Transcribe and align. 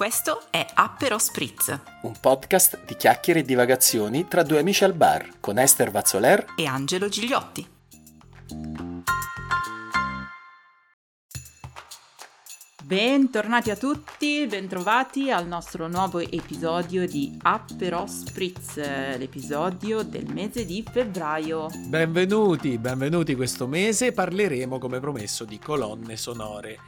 Questo 0.00 0.44
è 0.50 0.66
Appero 0.74 1.18
Spritz, 1.18 1.78
un 2.02 2.14
podcast 2.18 2.84
di 2.86 2.96
chiacchiere 2.96 3.40
e 3.40 3.42
divagazioni 3.42 4.26
tra 4.26 4.42
due 4.42 4.58
amici 4.58 4.82
al 4.82 4.94
bar, 4.94 5.40
con 5.40 5.58
Esther 5.58 5.90
Vazzoler 5.90 6.54
e 6.56 6.64
Angelo 6.64 7.08
Gigliotti. 7.08 7.69
Bentornati 12.90 13.70
a 13.70 13.76
tutti, 13.76 14.48
bentrovati 14.48 15.30
al 15.30 15.46
nostro 15.46 15.86
nuovo 15.86 16.18
episodio 16.18 17.06
di 17.06 17.38
Appero 17.40 18.04
Spritz, 18.08 18.78
l'episodio 19.16 20.02
del 20.02 20.26
mese 20.26 20.64
di 20.64 20.84
febbraio. 20.90 21.68
Benvenuti, 21.86 22.78
benvenuti 22.78 23.36
questo 23.36 23.68
mese, 23.68 24.10
parleremo 24.10 24.80
come 24.80 24.98
promesso 24.98 25.44
di 25.44 25.60
colonne 25.60 26.16
sonore. 26.16 26.78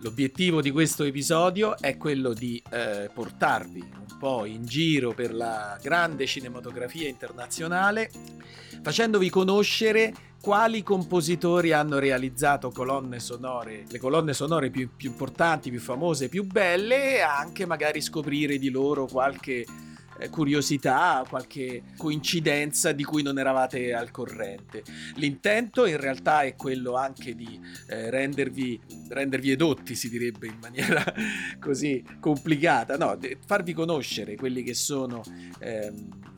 L'obiettivo 0.00 0.60
di 0.60 0.70
questo 0.70 1.04
episodio 1.04 1.78
è 1.78 1.96
quello 1.96 2.32
di 2.32 2.62
eh, 2.70 3.10
portarvi 3.12 3.80
un 3.80 4.18
po' 4.18 4.44
in 4.44 4.64
giro 4.64 5.14
per 5.14 5.34
la 5.34 5.78
grande 5.82 6.26
cinematografia 6.26 7.08
internazionale, 7.08 8.10
facendovi 8.82 9.30
conoscere 9.30 10.12
quali 10.40 10.82
compositori 10.82 11.72
hanno 11.72 11.98
realizzato 11.98 12.70
colonne 12.70 13.18
sonore, 13.18 13.84
le 13.88 13.98
colonne 13.98 14.32
sonore 14.32 14.70
più, 14.70 14.90
più 14.94 15.08
importanti, 15.08 15.70
più 15.70 15.80
famose, 15.80 16.28
più 16.28 16.44
belle, 16.44 17.16
e 17.16 17.20
anche 17.20 17.66
magari 17.66 18.00
scoprire 18.00 18.58
di 18.58 18.70
loro 18.70 19.06
qualche 19.06 19.64
curiosità, 20.30 21.24
qualche 21.28 21.82
coincidenza 21.96 22.92
di 22.92 23.04
cui 23.04 23.22
non 23.22 23.38
eravate 23.38 23.92
al 23.92 24.10
corrente. 24.10 24.82
L'intento 25.16 25.86
in 25.86 25.98
realtà 25.98 26.42
è 26.42 26.54
quello 26.56 26.94
anche 26.94 27.34
di 27.34 27.60
eh, 27.88 28.10
rendervi, 28.10 28.80
rendervi 29.08 29.50
edotti, 29.50 29.94
si 29.94 30.08
direbbe 30.08 30.46
in 30.46 30.58
maniera 30.60 31.04
così 31.60 32.04
complicata, 32.20 32.96
no, 32.96 33.18
farvi 33.46 33.72
conoscere 33.72 34.36
quelli 34.36 34.62
che 34.62 34.74
sono... 34.74 35.22
Ehm, 35.60 36.34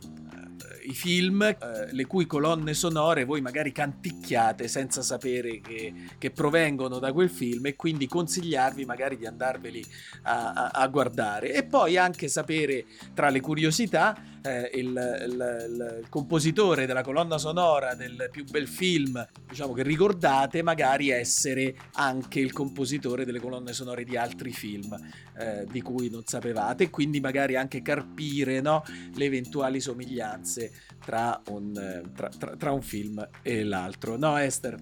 i 0.89 0.95
film, 0.95 1.43
eh, 1.43 1.57
le 1.91 2.07
cui 2.07 2.27
colonne 2.27 2.73
sonore 2.75 3.25
voi 3.25 3.41
magari 3.41 3.73
canticchiate 3.73 4.69
senza 4.69 5.03
sapere 5.03 5.61
che, 5.61 5.93
che, 6.19 6.31
provengono 6.31 6.99
da 6.99 7.13
quel 7.13 7.29
film 7.29 7.67
e 7.67 7.77
quindi 7.77 8.07
consigliarvi 8.07 8.85
magari 8.85 9.17
di 9.17 9.27
andarveli 9.27 9.85
a, 10.23 10.53
a, 10.53 10.69
a 10.73 10.87
guardare. 10.89 11.53
E 11.53 11.65
poi 11.65 11.97
anche 11.97 12.29
sapere 12.29 12.87
tra 13.15 13.29
le 13.29 13.41
curiosità 13.41 14.17
eh, 14.49 14.71
il, 14.75 14.89
il, 14.89 15.99
il, 16.01 16.07
compositore 16.09 16.87
della 16.87 17.03
colonna 17.03 17.39
sonora 17.39 17.95
del 17.95 18.29
più 18.31 18.45
bel 18.45 18.67
film, 18.67 19.25
diciamo 19.49 19.73
che 19.73 19.83
ricordate, 19.83 20.63
magari 20.63 21.11
essere 21.11 21.75
anche 21.95 22.41
il 22.41 22.53
compositore 22.53 23.25
delle 23.25 23.41
colonne 23.41 23.73
sonore 23.73 24.05
di 24.05 24.17
altri 24.17 24.53
film 24.53 24.97
eh, 25.39 25.67
di 25.71 25.83
cui 25.83 26.11
non 26.11 26.23
sapevate, 26.25 26.85
e 26.85 26.91
quindi 26.91 27.21
magari 27.21 27.57
anche 27.57 27.83
carpire 27.83 28.61
no, 28.61 28.83
le 29.15 29.25
eventuali 29.25 29.81
somiglianze 29.81 30.73
tra 31.05 31.41
un, 31.49 32.11
tra, 32.15 32.29
tra, 32.29 32.57
tra 32.57 32.73
un, 32.73 32.83
film 32.83 33.27
e 33.43 33.65
l'altro. 33.65 34.17
No, 34.17 34.37
Esther? 34.37 34.77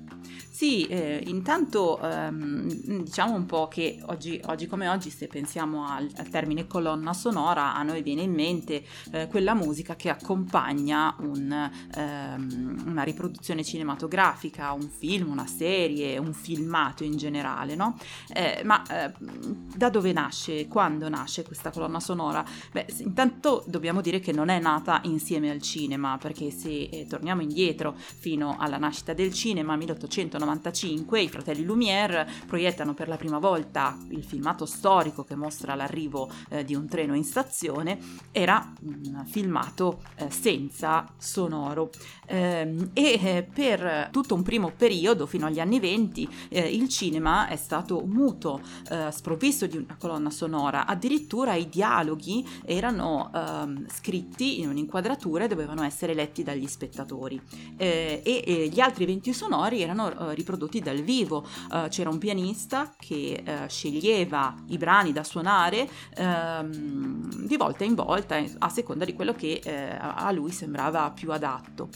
Sì, 0.51 0.86
eh, 0.86 1.23
intanto 1.27 2.01
ehm, 2.01 3.03
diciamo 3.03 3.34
un 3.34 3.47
po' 3.47 3.69
che 3.69 3.98
oggi, 4.06 4.41
oggi, 4.47 4.67
come 4.67 4.89
oggi, 4.89 5.11
se 5.11 5.27
pensiamo 5.27 5.86
al, 5.86 6.08
al, 6.17 6.28
termine 6.28 6.67
colonna 6.67 7.12
sonora, 7.12 7.75
a 7.75 7.83
noi 7.83 8.03
viene 8.03 8.23
in 8.23 8.33
mente 8.33 8.83
eh, 9.12 9.27
quella 9.28 9.55
musica 9.56 9.96
che 9.96 10.08
accompagna 10.08 11.14
un, 11.18 11.70
ehm, 11.94 12.84
una 12.86 13.02
riproduzione 13.02 13.64
cinematografica, 13.64 14.72
un 14.72 14.88
film, 14.88 15.30
una 15.30 15.46
serie, 15.46 16.18
un 16.18 16.32
filmato 16.32 17.02
in 17.02 17.16
generale, 17.16 17.74
no? 17.74 17.98
Eh, 18.32 18.62
ma 18.64 18.82
eh, 18.86 19.12
da 19.18 19.90
dove 19.90 20.12
nasce? 20.12 20.68
Quando 20.68 21.08
nasce 21.08 21.42
questa 21.42 21.70
colonna 21.70 22.00
sonora? 22.00 22.45
Beh, 22.72 22.86
intanto 22.98 23.64
dobbiamo 23.66 24.00
dire 24.00 24.20
che 24.20 24.33
non 24.33 24.48
è 24.48 24.61
nata 24.61 25.00
insieme 25.05 25.50
al 25.50 25.62
cinema, 25.62 26.18
perché 26.18 26.50
se 26.50 26.89
eh, 26.90 27.06
torniamo 27.08 27.42
indietro 27.42 27.95
fino 27.96 28.56
alla 28.58 28.78
nascita 28.78 29.12
del 29.12 29.33
cinema, 29.33 29.77
1895, 29.77 31.20
i 31.20 31.28
fratelli 31.28 31.64
Lumière 31.64 32.28
proiettano 32.46 32.95
per 32.95 33.08
la 33.08 33.16
prima 33.16 33.39
volta 33.39 33.98
il 34.11 34.24
filmato 34.24 34.66
storico 34.66 35.24
che 35.24 35.34
mostra 35.34 35.74
l'arrivo 35.74 36.30
eh, 36.50 36.64
di 36.64 36.74
un 36.74 36.86
treno 36.86 37.14
in 37.14 37.24
stazione, 37.24 37.98
era 38.33 38.72
un 38.83 39.24
filmato 39.36 40.01
eh, 40.17 40.30
senza 40.30 41.07
sonoro. 41.19 41.91
Ehm, 42.29 42.91
e 42.95 43.20
eh, 43.23 43.42
per 43.42 44.08
tutto 44.11 44.35
un 44.35 44.42
primo 44.42 44.73
periodo 44.74 45.27
fino 45.27 45.45
agli 45.45 45.61
anni 45.61 45.79
20 45.79 46.29
eh, 46.48 46.74
il 46.74 46.89
cinema 46.89 47.46
è 47.46 47.57
stato 47.57 48.02
muto, 48.07 48.63
eh, 48.91 49.11
sprovvisto 49.13 49.67
di 49.67 49.77
una 49.77 49.96
colonna 49.98 50.30
sonora, 50.30 50.86
addirittura 50.86 51.55
i 51.55 51.69
dialoghi 51.69 52.46
erano 52.64 53.30
ehm, 53.35 53.86
scritti 53.92 54.61
in 54.61 54.70
un'inquadratura 54.70 55.45
e 55.45 55.48
dovevano 55.48 55.85
essere 55.85 56.14
letti 56.14 56.42
dagli 56.42 56.67
spettatori. 56.67 57.39
Eh, 57.77 58.23
e, 58.25 58.42
e, 58.45 58.69
gli 58.69 58.80
altri 58.80 59.05
eventi 59.05 59.35
sonori 59.35 59.83
erano 59.83 60.33
riprodotti 60.33 60.80
dal 60.80 61.02
vivo, 61.02 61.45
c'era 61.89 62.08
un 62.08 62.19
pianista 62.19 62.95
che 62.98 63.42
sceglieva 63.69 64.55
i 64.69 64.79
brani 64.79 65.13
da 65.13 65.25
suonare 65.25 65.89
ehm, 66.14 67.46
di 67.46 67.57
volta 67.57 67.85
in 67.85 67.95
volta 67.95 68.42
a 68.58 68.69
seconda 68.69 69.05
di 69.05 69.14
quello 69.14 69.26
che 69.35 69.61
eh, 69.63 69.97
a 69.98 70.31
lui 70.33 70.51
sembrava 70.51 71.11
più 71.11 71.33
adatto. 71.33 71.89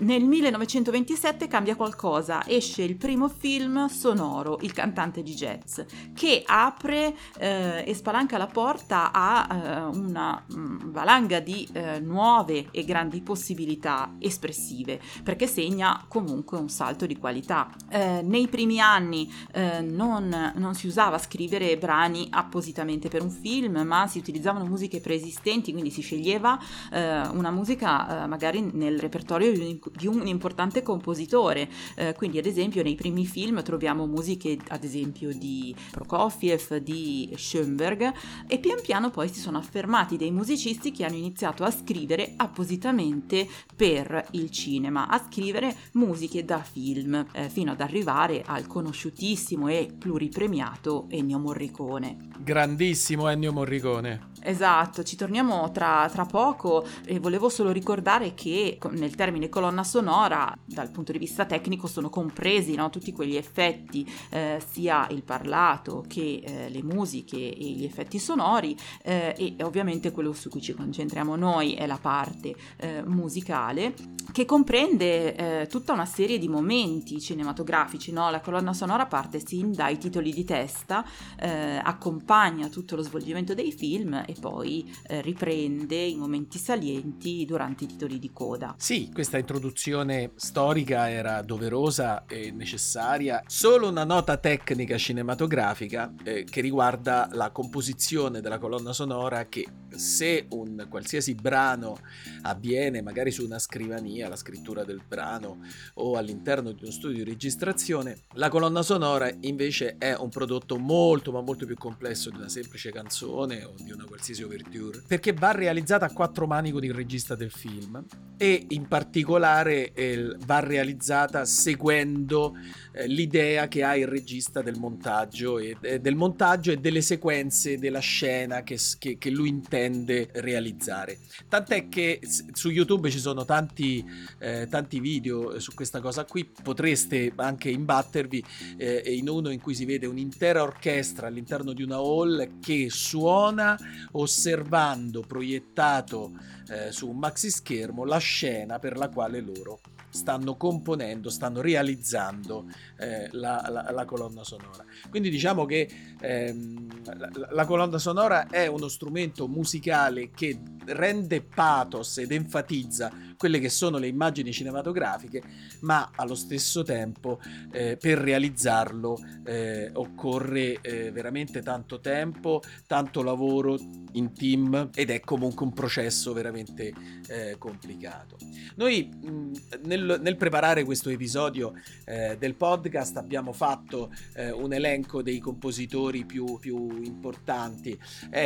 Nel 0.00 0.22
1927 0.22 1.48
cambia 1.48 1.74
qualcosa, 1.74 2.46
esce 2.46 2.82
il 2.82 2.96
primo 2.96 3.28
film 3.28 3.86
sonoro, 3.86 4.58
Il 4.60 4.72
cantante 4.72 5.24
di 5.24 5.34
jazz, 5.34 5.80
che 6.14 6.44
apre 6.46 7.16
eh, 7.36 7.82
e 7.84 7.94
spalanca 7.94 8.38
la 8.38 8.46
porta 8.46 9.10
a 9.12 9.48
eh, 9.50 9.80
una 9.96 10.44
mm, 10.54 10.90
valanga 10.90 11.40
di 11.40 11.68
eh, 11.72 11.98
nuove 11.98 12.68
e 12.70 12.84
grandi 12.84 13.22
possibilità 13.22 14.14
espressive, 14.20 15.00
perché 15.24 15.48
segna 15.48 16.04
comunque 16.06 16.58
un 16.58 16.68
salto 16.68 17.04
di 17.04 17.18
qualità. 17.18 17.68
Eh, 17.88 18.20
nei 18.22 18.46
primi 18.46 18.78
anni 18.78 19.32
eh, 19.52 19.80
non, 19.80 20.52
non, 20.54 20.74
si 20.74 20.86
usava 20.86 21.18
scrivere 21.18 21.76
brani 21.76 22.28
appositamente 22.30 23.08
per 23.08 23.22
un 23.22 23.30
film, 23.30 23.78
ma 23.80 24.06
si 24.06 24.18
utilizzavano 24.18 24.64
musiche 24.64 25.00
preesistenti, 25.00 25.72
quindi 25.72 25.90
si 25.90 26.02
sceglieva 26.02 26.56
eh, 26.92 27.28
una 27.28 27.50
musica 27.50 28.26
magari 28.26 28.70
nel 28.72 28.98
repertorio 28.98 29.52
di 29.52 29.60
un 29.60 29.78
di 29.96 30.06
un 30.06 30.26
importante 30.26 30.82
compositore. 30.82 31.68
Eh, 31.96 32.14
quindi, 32.14 32.38
ad 32.38 32.46
esempio, 32.46 32.82
nei 32.82 32.94
primi 32.94 33.26
film 33.26 33.62
troviamo 33.62 34.06
musiche, 34.06 34.56
ad 34.68 34.84
esempio, 34.84 35.32
di 35.32 35.74
Prokofiev, 35.90 36.76
di 36.76 37.32
Schoenberg, 37.36 38.12
e 38.46 38.58
pian 38.58 38.80
piano 38.80 39.10
poi 39.10 39.28
si 39.28 39.40
sono 39.40 39.58
affermati 39.58 40.16
dei 40.16 40.30
musicisti 40.30 40.90
che 40.90 41.04
hanno 41.04 41.16
iniziato 41.16 41.64
a 41.64 41.70
scrivere 41.70 42.34
appositamente 42.36 43.46
per 43.74 44.28
il 44.32 44.50
cinema, 44.50 45.08
a 45.08 45.22
scrivere 45.28 45.74
musiche 45.92 46.44
da 46.44 46.58
film, 46.58 47.26
eh, 47.32 47.48
fino 47.48 47.72
ad 47.72 47.80
arrivare 47.80 48.42
al 48.46 48.66
conosciutissimo 48.66 49.68
e 49.68 49.92
pluripremiato 49.96 51.06
Ennio 51.08 51.38
Morricone. 51.38 52.16
Grandissimo 52.38 53.28
Ennio 53.28 53.52
Morricone. 53.52 54.36
Esatto, 54.40 55.02
ci 55.02 55.16
torniamo 55.16 55.70
tra, 55.72 56.08
tra, 56.10 56.24
poco 56.24 56.67
e 57.04 57.18
volevo 57.18 57.48
solo 57.48 57.70
ricordare 57.70 58.34
che 58.34 58.78
nel 58.90 59.14
termine 59.14 59.48
colonna 59.48 59.84
sonora, 59.84 60.56
dal 60.64 60.90
punto 60.90 61.12
di 61.12 61.18
vista 61.18 61.44
tecnico, 61.44 61.86
sono 61.86 62.08
compresi 62.10 62.74
no, 62.74 62.90
tutti 62.90 63.12
quegli 63.12 63.36
effetti, 63.36 64.08
eh, 64.30 64.62
sia 64.66 65.06
il 65.10 65.22
parlato 65.22 66.04
che 66.06 66.42
eh, 66.44 66.68
le 66.68 66.82
musiche 66.82 67.36
e 67.36 67.64
gli 67.70 67.84
effetti 67.84 68.18
sonori 68.18 68.76
eh, 69.02 69.34
e 69.36 69.62
ovviamente 69.64 70.12
quello 70.12 70.32
su 70.32 70.48
cui 70.48 70.60
ci 70.60 70.74
concentriamo 70.74 71.36
noi 71.36 71.74
è 71.74 71.86
la 71.86 71.98
parte 72.00 72.54
eh, 72.76 73.02
musicale 73.04 73.94
che 74.32 74.44
comprende 74.44 75.34
eh, 75.34 75.66
tutta 75.68 75.92
una 75.92 76.04
serie 76.04 76.38
di 76.38 76.48
momenti 76.48 77.20
cinematografici. 77.20 78.12
No? 78.12 78.30
La 78.30 78.40
colonna 78.40 78.72
sonora 78.72 79.06
parte 79.06 79.44
sin 79.44 79.72
dai 79.72 79.98
titoli 79.98 80.32
di 80.32 80.44
testa, 80.44 81.04
eh, 81.38 81.80
accompagna 81.82 82.68
tutto 82.68 82.96
lo 82.96 83.02
svolgimento 83.02 83.54
dei 83.54 83.72
film 83.72 84.22
e 84.26 84.34
poi 84.38 84.94
eh, 85.06 85.22
riprende 85.22 85.96
i 85.96 86.16
momenti 86.16 86.57
salienti 86.58 87.44
durante 87.44 87.84
i 87.84 87.86
titoli 87.86 88.18
di 88.18 88.30
coda. 88.32 88.74
Sì, 88.78 89.10
questa 89.12 89.38
introduzione 89.38 90.32
storica 90.36 91.10
era 91.10 91.42
doverosa 91.42 92.24
e 92.26 92.50
necessaria. 92.50 93.42
Solo 93.46 93.88
una 93.88 94.04
nota 94.04 94.36
tecnica 94.36 94.96
cinematografica 94.96 96.12
eh, 96.24 96.44
che 96.44 96.60
riguarda 96.60 97.28
la 97.32 97.50
composizione 97.50 98.40
della 98.40 98.58
colonna 98.58 98.92
sonora 98.92 99.46
che 99.46 99.66
se 99.88 100.46
un 100.50 100.86
qualsiasi 100.88 101.34
brano 101.34 101.98
avviene 102.42 103.02
magari 103.02 103.30
su 103.30 103.44
una 103.44 103.58
scrivania 103.58 104.26
alla 104.26 104.36
scrittura 104.36 104.84
del 104.84 105.02
brano 105.06 105.60
o 105.94 106.16
all'interno 106.16 106.72
di 106.72 106.82
uno 106.82 106.92
studio 106.92 107.24
di 107.24 107.30
registrazione, 107.30 108.20
la 108.34 108.48
colonna 108.48 108.82
sonora 108.82 109.30
invece 109.40 109.96
è 109.98 110.14
un 110.14 110.28
prodotto 110.28 110.76
molto 110.78 111.32
ma 111.32 111.40
molto 111.40 111.66
più 111.66 111.76
complesso 111.76 112.30
di 112.30 112.36
una 112.36 112.48
semplice 112.48 112.90
canzone 112.90 113.64
o 113.64 113.74
di 113.76 113.90
una 113.90 114.04
qualsiasi 114.04 114.42
overture, 114.42 115.02
perché 115.06 115.32
va 115.32 115.52
realizzata 115.52 116.06
a 116.06 116.12
quattro 116.12 116.46
mani 116.48 116.72
con 116.72 116.82
il 116.82 116.92
regista 116.92 117.36
del 117.36 117.52
film 117.52 118.04
e 118.36 118.66
in 118.68 118.86
particolare 118.86 119.92
eh, 119.92 120.36
va 120.46 120.60
realizzata 120.60 121.44
seguendo 121.44 122.54
eh, 122.92 123.08
l'idea 123.08 123.66
che 123.66 123.82
ha 123.82 123.96
il 123.96 124.06
regista 124.06 124.62
del 124.62 124.78
montaggio 124.78 125.58
e, 125.58 125.76
eh, 125.80 126.00
del 126.00 126.14
montaggio 126.14 126.70
e 126.70 126.76
delle 126.76 127.02
sequenze 127.02 127.78
della 127.78 127.98
scena 127.98 128.62
che, 128.62 128.78
che, 128.98 129.18
che, 129.18 129.30
lui 129.30 129.48
intende 129.48 130.30
realizzare. 130.34 131.18
Tant'è 131.48 131.88
che 131.88 132.20
su 132.52 132.70
YouTube 132.70 133.10
ci 133.10 133.18
sono 133.18 133.44
tanti, 133.44 134.04
eh, 134.38 134.68
tanti 134.70 135.00
video 135.00 135.58
su 135.58 135.74
questa 135.74 136.00
cosa 136.00 136.24
qui, 136.24 136.48
potreste 136.62 137.32
anche 137.34 137.70
imbattervi 137.70 138.44
eh, 138.76 139.02
in 139.16 139.28
uno 139.28 139.50
in 139.50 139.60
cui 139.60 139.74
si 139.74 139.84
vede 139.84 140.06
un'intera 140.06 140.62
orchestra 140.62 141.26
all'interno 141.26 141.72
di 141.72 141.82
una 141.82 141.96
hall 141.96 142.60
che 142.60 142.86
suona 142.88 143.76
osservando 144.12 145.22
proiettato 145.22 146.32
eh, 146.68 146.92
su 146.92 147.08
un 147.08 147.18
maxi 147.18 147.50
schermo 147.50 148.04
la 148.04 148.18
scena 148.18 148.78
per 148.78 148.96
la 148.96 149.08
quale 149.08 149.40
loro 149.40 149.80
stanno 150.10 150.56
componendo, 150.56 151.30
stanno 151.30 151.60
realizzando 151.60 152.66
eh, 152.98 153.28
la, 153.32 153.66
la, 153.68 153.90
la, 153.90 154.04
colonna 154.04 154.42
sonora. 154.42 154.84
Quindi 155.10 155.30
diciamo 155.30 155.66
che 155.66 155.88
ehm, 156.20 157.02
la, 157.16 157.30
la, 157.50 157.64
colonna 157.66 157.98
sonora 157.98 158.48
è 158.48 158.66
uno 158.66 158.88
strumento 158.88 159.46
musicale 159.46 160.30
che 160.30 160.58
rende 160.86 161.42
pathos 161.42 162.18
ed 162.18 162.32
enfatizza 162.32 163.12
quelle 163.38 163.60
che 163.60 163.70
sono 163.70 163.96
le 163.96 164.08
immagini 164.08 164.52
cinematografiche, 164.52 165.42
ma 165.80 166.10
allo 166.16 166.34
stesso 166.34 166.82
tempo 166.82 167.40
eh, 167.70 167.96
per 167.96 168.18
realizzarlo 168.18 169.18
eh, 169.44 169.90
occorre 169.94 170.80
eh, 170.80 171.10
veramente 171.12 171.62
tanto 171.62 172.00
tempo, 172.00 172.60
tanto 172.86 173.22
lavoro 173.22 173.78
in 174.12 174.32
team 174.34 174.90
ed 174.94 175.10
è 175.10 175.20
comunque 175.20 175.64
un 175.64 175.72
processo 175.72 176.32
veramente 176.32 176.92
eh, 177.28 177.54
complicato. 177.58 178.36
Noi 178.74 179.08
mh, 179.08 179.52
nel, 179.84 180.18
nel, 180.20 180.36
preparare 180.36 180.82
questo 180.82 181.08
episodio 181.10 181.74
eh, 182.04 182.36
del 182.38 182.54
podcast 182.54 183.16
abbiamo 183.18 183.52
fatto 183.52 184.12
eh, 184.34 184.50
un 184.50 184.72
elenco 184.72 185.22
dei 185.22 185.38
compositori 185.38 186.24
più, 186.24 186.58
più 186.58 187.02
importanti. 187.02 187.96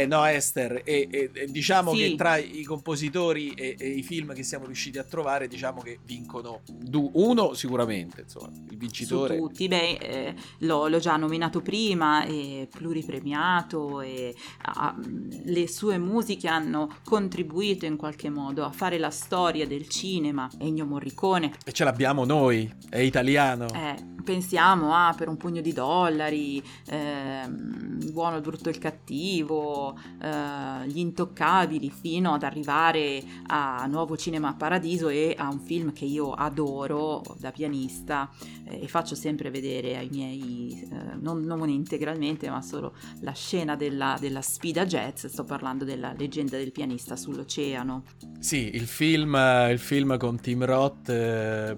no, 0.06 0.24
Esther, 0.26 0.82
e, 0.84 1.08
e, 1.10 1.30
e 1.32 1.46
diciamo 1.46 1.94
sì. 1.94 2.10
che 2.10 2.14
tra 2.16 2.36
i 2.36 2.62
compositori 2.64 3.52
e, 3.52 3.76
e 3.78 3.88
i 3.88 4.02
film 4.02 4.34
che 4.34 4.42
siamo 4.42 4.66
riusciti 4.66 4.81
riusciti 4.82 4.98
a 4.98 5.04
trovare, 5.04 5.46
diciamo 5.46 5.80
che 5.80 6.00
vincono 6.04 6.62
du- 6.66 7.10
uno 7.14 7.54
sicuramente, 7.54 8.22
insomma, 8.22 8.50
il 8.70 8.76
vincitore. 8.76 9.36
Su 9.36 9.42
tutti, 9.42 9.68
beh, 9.68 9.98
eh, 10.00 10.34
l'ho, 10.58 10.88
l'ho, 10.88 10.98
già 10.98 11.16
nominato 11.16 11.60
prima, 11.60 12.24
è 12.24 12.66
pluripremiato 12.68 14.00
e 14.00 14.34
ah, 14.62 14.96
le 15.44 15.68
sue 15.68 15.98
musiche 15.98 16.48
hanno 16.48 16.96
contribuito 17.04 17.86
in 17.86 17.96
qualche 17.96 18.28
modo 18.28 18.64
a 18.64 18.72
fare 18.72 18.98
la 18.98 19.10
storia 19.10 19.66
del 19.66 19.88
cinema. 19.88 20.50
Ennio 20.58 20.84
Morricone. 20.84 21.52
E 21.64 21.72
ce 21.72 21.84
l'abbiamo 21.84 22.24
noi, 22.24 22.70
è 22.88 22.98
italiano. 22.98 23.66
Eh, 23.72 23.94
pensiamo 24.22 24.94
a 24.94 25.14
Per 25.16 25.28
un 25.28 25.36
pugno 25.36 25.60
di 25.60 25.72
dollari, 25.72 26.62
eh, 26.86 27.48
Buono, 27.48 28.36
il 28.36 28.42
brutto 28.42 28.68
e 28.68 28.72
il 28.72 28.78
cattivo, 28.78 29.96
eh, 30.20 30.86
Gli 30.86 30.98
intoccabili, 30.98 31.90
fino 31.90 32.32
ad 32.32 32.42
arrivare 32.42 33.22
a 33.46 33.86
Nuovo 33.86 34.16
Cinema 34.16 34.54
Paradiso 34.54 35.08
e 35.08 35.34
a 35.36 35.48
un 35.48 35.60
film 35.60 35.92
che 35.92 36.04
io 36.04 36.32
adoro 36.32 37.22
da 37.38 37.50
pianista 37.50 38.30
eh, 38.64 38.82
e 38.82 38.88
faccio 38.88 39.14
sempre 39.14 39.50
vedere 39.50 39.96
ai 39.96 40.08
miei, 40.10 40.88
eh, 40.90 41.16
non, 41.20 41.40
non, 41.40 41.68
integralmente, 41.68 42.48
ma 42.50 42.62
solo 42.62 42.94
la 43.20 43.32
scena 43.32 43.76
della, 43.76 44.16
della 44.20 44.42
sfida 44.42 44.84
jazz, 44.84 45.26
sto 45.26 45.44
parlando 45.44 45.84
della 45.84 46.14
leggenda 46.16 46.56
del 46.56 46.72
pianista 46.72 47.16
sull'oceano. 47.16 48.04
Sì, 48.38 48.74
il 48.74 48.86
film, 48.86 49.34
il 49.70 49.78
film 49.78 50.16
con 50.18 50.40
Tim 50.40 50.64
Roth, 50.64 51.08
eh, 51.08 51.76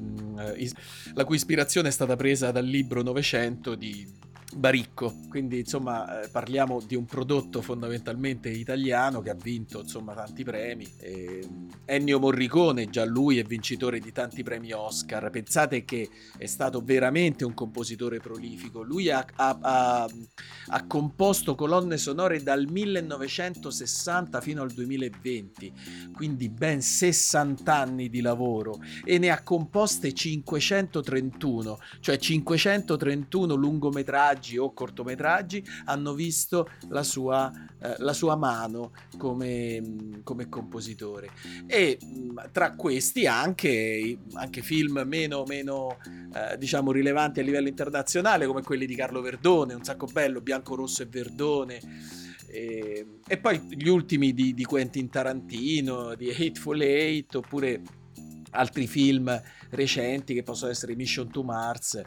la 1.15 1.25
cui 1.25 1.37
ispirazione 1.37 1.89
è 1.89 1.93
stata 1.93 2.17
presa 2.17 2.34
presa 2.35 2.51
dal 2.51 2.67
libro 2.67 3.01
900 3.03 3.77
di 3.77 4.05
Baricco, 4.57 5.13
quindi 5.29 5.59
insomma 5.59 6.23
eh, 6.23 6.29
parliamo 6.29 6.81
di 6.87 6.95
un 6.95 7.05
prodotto 7.05 7.61
fondamentalmente 7.61 8.49
italiano 8.49 9.21
che 9.21 9.31
ha 9.31 9.35
vinto 9.35 9.81
insomma 9.81 10.15
tanti 10.15 10.45
premi. 10.45 10.87
E 10.99 11.47
Ennio 11.85 12.19
Morricone, 12.21 12.89
già 12.89 13.05
lui 13.05 13.39
è 13.39 13.43
vincitore 13.43 13.99
di 13.99 14.13
tanti 14.13 14.43
premi 14.43 14.73
Oscar, 14.73 15.29
pensate 15.31 15.85
che 15.85 16.09
è 16.39 16.47
stato 16.47 16.81
veramente 16.83 17.45
un 17.45 17.53
compositore 17.53 18.21
prolifico, 18.21 18.83
lui 18.83 19.11
ha, 19.11 19.27
ha, 19.35 19.59
ha, 19.61 20.09
ha 20.69 20.87
composto 20.87 21.55
colonne 21.55 21.97
sonore 21.97 22.43
dal 22.43 22.67
1960 22.71 24.41
fino 24.41 24.63
al 24.63 24.71
2020, 24.71 25.73
quindi 26.15 26.49
ben 26.49 26.81
60 26.81 27.75
anni 27.75 28.09
di 28.09 28.21
lavoro 28.21 28.79
e 29.05 29.19
ne 29.19 29.31
ha 29.31 29.43
composte 29.43 30.13
531, 30.13 31.79
cioè 32.01 32.17
531 32.17 33.55
lungometraggi 33.55 34.44
lungometraggi 34.45 34.59
o 34.59 34.73
cortometraggi 34.73 35.65
hanno 35.87 36.13
visto 36.13 36.69
la 36.89 37.03
sua, 37.03 37.51
eh, 37.81 37.95
la 37.99 38.13
sua 38.13 38.37
mano 38.37 38.93
come, 39.17 40.21
come, 40.23 40.49
compositore. 40.49 41.31
E 41.67 41.99
mm, 42.05 42.39
tra 42.53 42.75
questi 42.75 43.27
anche, 43.27 44.19
anche 44.35 44.63
film 44.63 45.03
meno, 45.07 45.45
meno 45.47 45.97
eh, 46.35 46.59
diciamo 46.59 46.93
rilevanti 46.93 47.41
a 47.41 47.43
livello 47.43 47.69
internazionale 47.69 48.47
come 48.47 48.63
quelli 48.63 48.87
di 48.87 48.95
Carlo 48.95 49.23
Verdone, 49.23 49.75
un 49.75 49.85
sacco 49.85 50.07
bello, 50.07 50.41
Bianco, 50.41 50.75
Rosso 50.75 51.03
e 51.03 51.07
Verdone 51.07 51.81
e, 52.47 53.07
e 53.27 53.39
poi 53.39 53.61
gli 53.71 53.89
ultimi 53.89 54.33
di, 54.33 54.55
di 54.55 54.65
Quentin 54.65 55.09
Tarantino, 55.09 56.15
di 56.15 56.31
Hateful 56.31 56.81
Eight 56.83 57.35
oppure 57.35 57.83
altri 58.51 58.87
film 58.87 59.43
recenti 59.75 60.35
che 60.35 60.43
possono 60.43 60.71
essere 60.71 60.95
Mission 60.95 61.31
to 61.31 61.43
Mars 61.43 62.01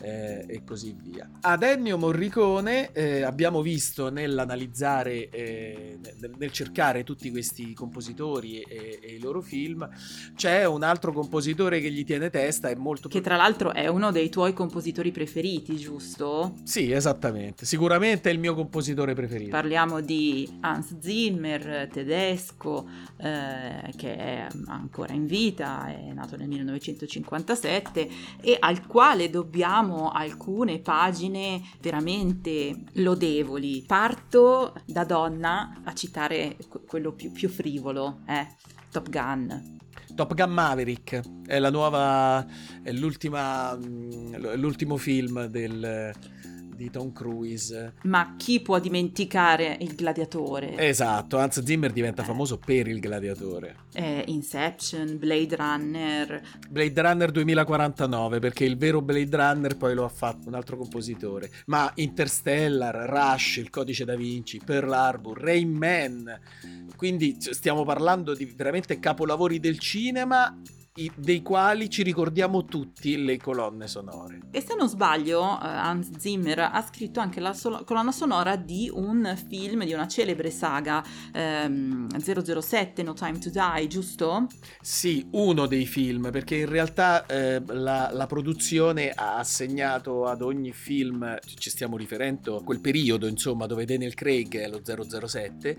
eh, 0.00 0.44
e 0.46 0.64
così 0.64 0.94
via. 1.00 1.28
Ad 1.40 1.62
Ennio 1.62 1.98
Morricone 1.98 2.92
eh, 2.92 3.22
abbiamo 3.22 3.62
visto 3.62 4.10
nell'analizzare, 4.10 5.28
eh, 5.30 5.98
nel, 6.20 6.32
nel, 6.36 6.52
cercare 6.52 7.04
tutti 7.04 7.30
questi 7.30 7.74
compositori 7.74 8.60
e, 8.60 8.98
e, 9.02 9.14
i 9.14 9.18
loro 9.20 9.40
film, 9.40 9.88
c'è 10.34 10.64
un 10.64 10.82
altro 10.82 11.12
compositore 11.12 11.80
che 11.80 11.90
gli 11.90 12.04
tiene 12.04 12.30
testa 12.30 12.68
e 12.68 12.76
molto... 12.76 13.08
Che 13.08 13.20
tra 13.20 13.36
l'altro 13.36 13.72
è 13.72 13.86
uno 13.88 14.10
dei 14.10 14.28
tuoi 14.28 14.52
compositori 14.52 15.10
preferiti, 15.10 15.76
giusto? 15.76 16.54
Sì, 16.64 16.90
esattamente, 16.90 17.66
sicuramente 17.66 18.30
è 18.30 18.32
il 18.32 18.38
mio 18.38 18.54
compositore 18.54 19.14
preferito. 19.14 19.50
Parliamo 19.50 20.00
di 20.00 20.58
Hans 20.60 20.98
Zimmer, 21.00 21.88
tedesco, 21.90 22.88
eh, 23.16 23.92
che 23.96 24.16
è 24.16 24.46
ancora 24.66 25.12
in 25.12 25.26
vita, 25.26 25.86
è 25.88 26.12
nato 26.12 26.36
nel 26.36 26.48
1957 27.20 28.08
e 28.40 28.56
al 28.58 28.86
quale 28.86 29.30
dobbiamo 29.30 30.10
alcune 30.10 30.78
pagine 30.80 31.62
veramente 31.80 32.84
lodevoli. 32.94 33.84
Parto 33.86 34.74
da 34.86 35.04
donna 35.04 35.80
a 35.84 35.92
citare 35.94 36.56
quello 36.86 37.12
più, 37.12 37.32
più 37.32 37.48
frivolo, 37.48 38.20
eh? 38.26 38.46
Top 38.90 39.08
Gun. 39.08 39.78
Top 40.14 40.34
Gun 40.34 40.50
Maverick 40.50 41.20
è 41.46 41.58
la 41.58 41.70
nuova, 41.70 42.46
è 42.82 42.92
l'ultima, 42.92 43.74
mm, 43.76 44.54
l'ultimo 44.54 44.96
film 44.96 45.46
del, 45.46 46.12
di 46.74 46.90
Tom 46.90 47.12
Cruise. 47.12 47.94
Ma 48.02 48.34
chi 48.36 48.60
può 48.60 48.78
dimenticare 48.78 49.76
il 49.80 49.94
gladiatore? 49.94 50.76
Esatto, 50.76 51.38
Hans 51.38 51.62
Zimmer 51.62 51.92
diventa 51.92 52.22
eh. 52.22 52.24
famoso 52.24 52.58
per 52.58 52.88
il 52.88 53.00
gladiatore. 53.00 53.76
Eh, 53.92 54.24
Inception, 54.26 55.18
Blade 55.18 55.56
Runner. 55.56 56.42
Blade 56.68 57.00
Runner 57.00 57.30
2049, 57.30 58.38
perché 58.38 58.64
il 58.64 58.76
vero 58.76 59.00
Blade 59.00 59.36
Runner 59.36 59.76
poi 59.76 59.94
lo 59.94 60.04
ha 60.04 60.08
fatto 60.08 60.48
un 60.48 60.54
altro 60.54 60.76
compositore. 60.76 61.50
Ma 61.66 61.90
Interstellar, 61.96 63.08
Rush, 63.08 63.56
Il 63.56 63.70
codice 63.70 64.04
da 64.04 64.16
Vinci, 64.16 64.60
Pearl 64.64 64.92
Harbor, 64.92 65.38
Rain 65.40 65.70
Man. 65.70 66.40
Quindi 66.96 67.36
stiamo 67.38 67.84
parlando 67.84 68.34
di 68.34 68.44
veramente 68.44 68.98
capolavori 68.98 69.60
del 69.60 69.78
cinema 69.78 70.56
dei 71.16 71.42
quali 71.42 71.90
ci 71.90 72.04
ricordiamo 72.04 72.64
tutti 72.64 73.16
le 73.16 73.36
colonne 73.36 73.88
sonore. 73.88 74.38
E 74.52 74.60
se 74.60 74.76
non 74.76 74.88
sbaglio, 74.88 75.42
eh, 75.42 75.66
Hans 75.66 76.16
Zimmer 76.18 76.60
ha 76.60 76.86
scritto 76.88 77.18
anche 77.18 77.40
la 77.40 77.52
so- 77.52 77.82
colonna 77.84 78.12
sonora 78.12 78.54
di 78.54 78.88
un 78.94 79.36
film, 79.48 79.84
di 79.84 79.92
una 79.92 80.06
celebre 80.06 80.50
saga 80.50 81.04
ehm, 81.32 82.06
007, 82.16 83.02
No 83.02 83.12
Time 83.12 83.38
to 83.38 83.50
Die, 83.50 83.88
giusto? 83.88 84.46
Sì, 84.80 85.26
uno 85.32 85.66
dei 85.66 85.86
film, 85.86 86.30
perché 86.30 86.58
in 86.58 86.68
realtà 86.68 87.26
eh, 87.26 87.60
la, 87.66 88.10
la, 88.12 88.26
produzione 88.26 89.10
ha 89.10 89.38
assegnato 89.38 90.26
ad 90.26 90.42
ogni 90.42 90.70
film, 90.70 91.36
ci 91.56 91.70
stiamo 91.70 91.96
riferendo 91.96 92.58
a 92.58 92.62
quel 92.62 92.80
periodo, 92.80 93.26
insomma, 93.26 93.66
dove 93.66 93.84
Daniel 93.84 94.14
Craig 94.14 94.56
è 94.58 94.68
lo 94.68 94.80
007, 94.84 95.76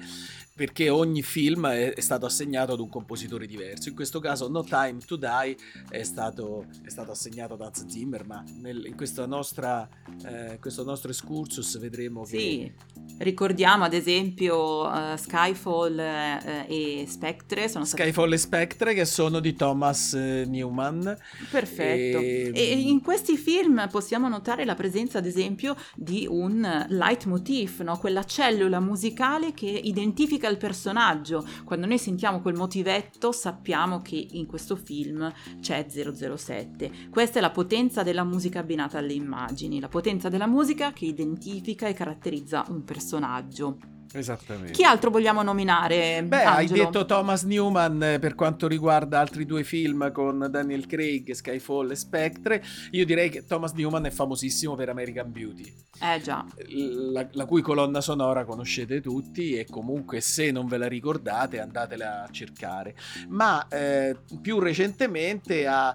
perché 0.55 0.87
ogni 0.87 1.21
film 1.21 1.67
è, 1.67 1.93
è, 1.93 1.99
stato 1.99 2.25
assegnato 2.25 2.71
ad 2.71 2.79
un 2.79 2.87
compositore 2.87 3.45
diverso. 3.45 3.89
In 3.89 3.95
questo 3.95 4.21
caso 4.21 4.47
No 4.47 4.63
Time 4.63 4.99
to 5.05 5.17
Die 5.17 5.57
è 5.89 6.03
stato, 6.03 6.67
è 6.81 6.89
stato 6.89 7.11
assegnato 7.11 7.57
da 7.57 7.65
Hans 7.65 7.85
Zimmer, 7.87 8.25
ma 8.25 8.41
nel, 8.61 8.85
in 8.85 8.95
questa 8.95 9.25
nostra, 9.25 9.87
eh, 10.25 10.57
questo 10.61 10.85
nostro 10.85 11.09
excursus 11.11 11.77
vedremo 11.77 12.23
che... 12.23 12.37
Sì, 12.37 12.71
ricordiamo 13.17 13.83
ad 13.83 13.93
esempio 13.93 14.87
uh, 14.87 15.17
Skyfall 15.17 15.97
uh, 15.97 16.71
e 16.71 17.05
Spectre. 17.05 17.67
Sono 17.67 17.83
stati... 17.83 18.03
Skyfall 18.03 18.31
e 18.31 18.37
Spectre 18.37 18.93
che 18.93 19.03
sono 19.03 19.41
di 19.41 19.55
Thomas 19.55 20.13
uh, 20.13 20.49
Newman. 20.49 21.17
Perfetto. 21.51 22.17
E... 22.17 22.51
e 22.53 22.79
in 22.79 23.01
questi 23.01 23.35
film 23.35 23.89
possiamo 23.91 24.29
notare 24.29 24.63
la 24.63 24.75
presenza 24.75 25.17
ad 25.17 25.25
esempio 25.25 25.75
di 25.95 26.25
un 26.29 26.85
leitmotiv, 26.87 27.81
no? 27.81 27.97
quella 27.97 28.23
cellula 28.23 28.79
musicale 28.79 29.53
che 29.53 29.67
identifica 29.67 30.43
identifica 30.45 30.49
il 30.49 30.57
personaggio. 30.57 31.45
Quando 31.63 31.85
noi 31.85 31.97
sentiamo 31.97 32.41
quel 32.41 32.55
motivetto 32.55 33.31
sappiamo 33.31 34.01
che 34.01 34.27
in 34.31 34.45
questo 34.45 34.75
film 34.75 35.31
c'è 35.59 35.85
007. 35.89 37.09
Questa 37.09 37.39
è 37.39 37.41
la 37.41 37.51
potenza 37.51 38.03
della 38.03 38.23
musica 38.23 38.59
abbinata 38.59 38.97
alle 38.97 39.13
immagini, 39.13 39.79
la 39.79 39.89
potenza 39.89 40.29
della 40.29 40.47
musica 40.47 40.93
che 40.93 41.05
identifica 41.05 41.87
e 41.87 41.93
caratterizza 41.93 42.65
un 42.69 42.83
personaggio. 42.83 43.94
Esattamente. 44.15 44.71
Chi 44.71 44.83
altro 44.83 45.09
vogliamo 45.09 45.43
nominare? 45.43 46.23
Beh, 46.23 46.43
Angelo? 46.43 46.79
hai 46.79 46.85
detto 46.85 47.05
Thomas 47.05 47.43
Newman 47.43 48.01
eh, 48.01 48.19
per 48.19 48.33
quanto 48.33 48.67
riguarda 48.67 49.19
altri 49.19 49.45
due 49.45 49.63
film 49.63 50.11
con 50.13 50.47
Daniel 50.49 50.85
Craig, 50.85 51.31
Skyfall 51.31 51.91
e 51.91 51.95
Spectre. 51.95 52.63
Io 52.91 53.05
direi 53.05 53.29
che 53.29 53.45
Thomas 53.45 53.73
Newman 53.73 54.05
è 54.05 54.11
famosissimo 54.11 54.75
per 54.75 54.87
American 54.87 55.31
Beauty. 55.31 55.73
Eh 56.01 56.21
già. 56.21 56.45
La, 57.11 57.27
la 57.31 57.45
cui 57.45 57.61
colonna 57.61 57.99
sonora 57.99 58.45
conoscete 58.45 59.01
tutti 59.01 59.57
e 59.57 59.65
comunque 59.69 60.21
se 60.21 60.49
non 60.51 60.67
ve 60.67 60.77
la 60.77 60.87
ricordate 60.87 61.59
andatela 61.59 62.23
a 62.23 62.29
cercare. 62.31 62.95
Ma 63.27 63.67
eh, 63.67 64.15
più 64.41 64.59
recentemente 64.59 65.67
ha, 65.67 65.93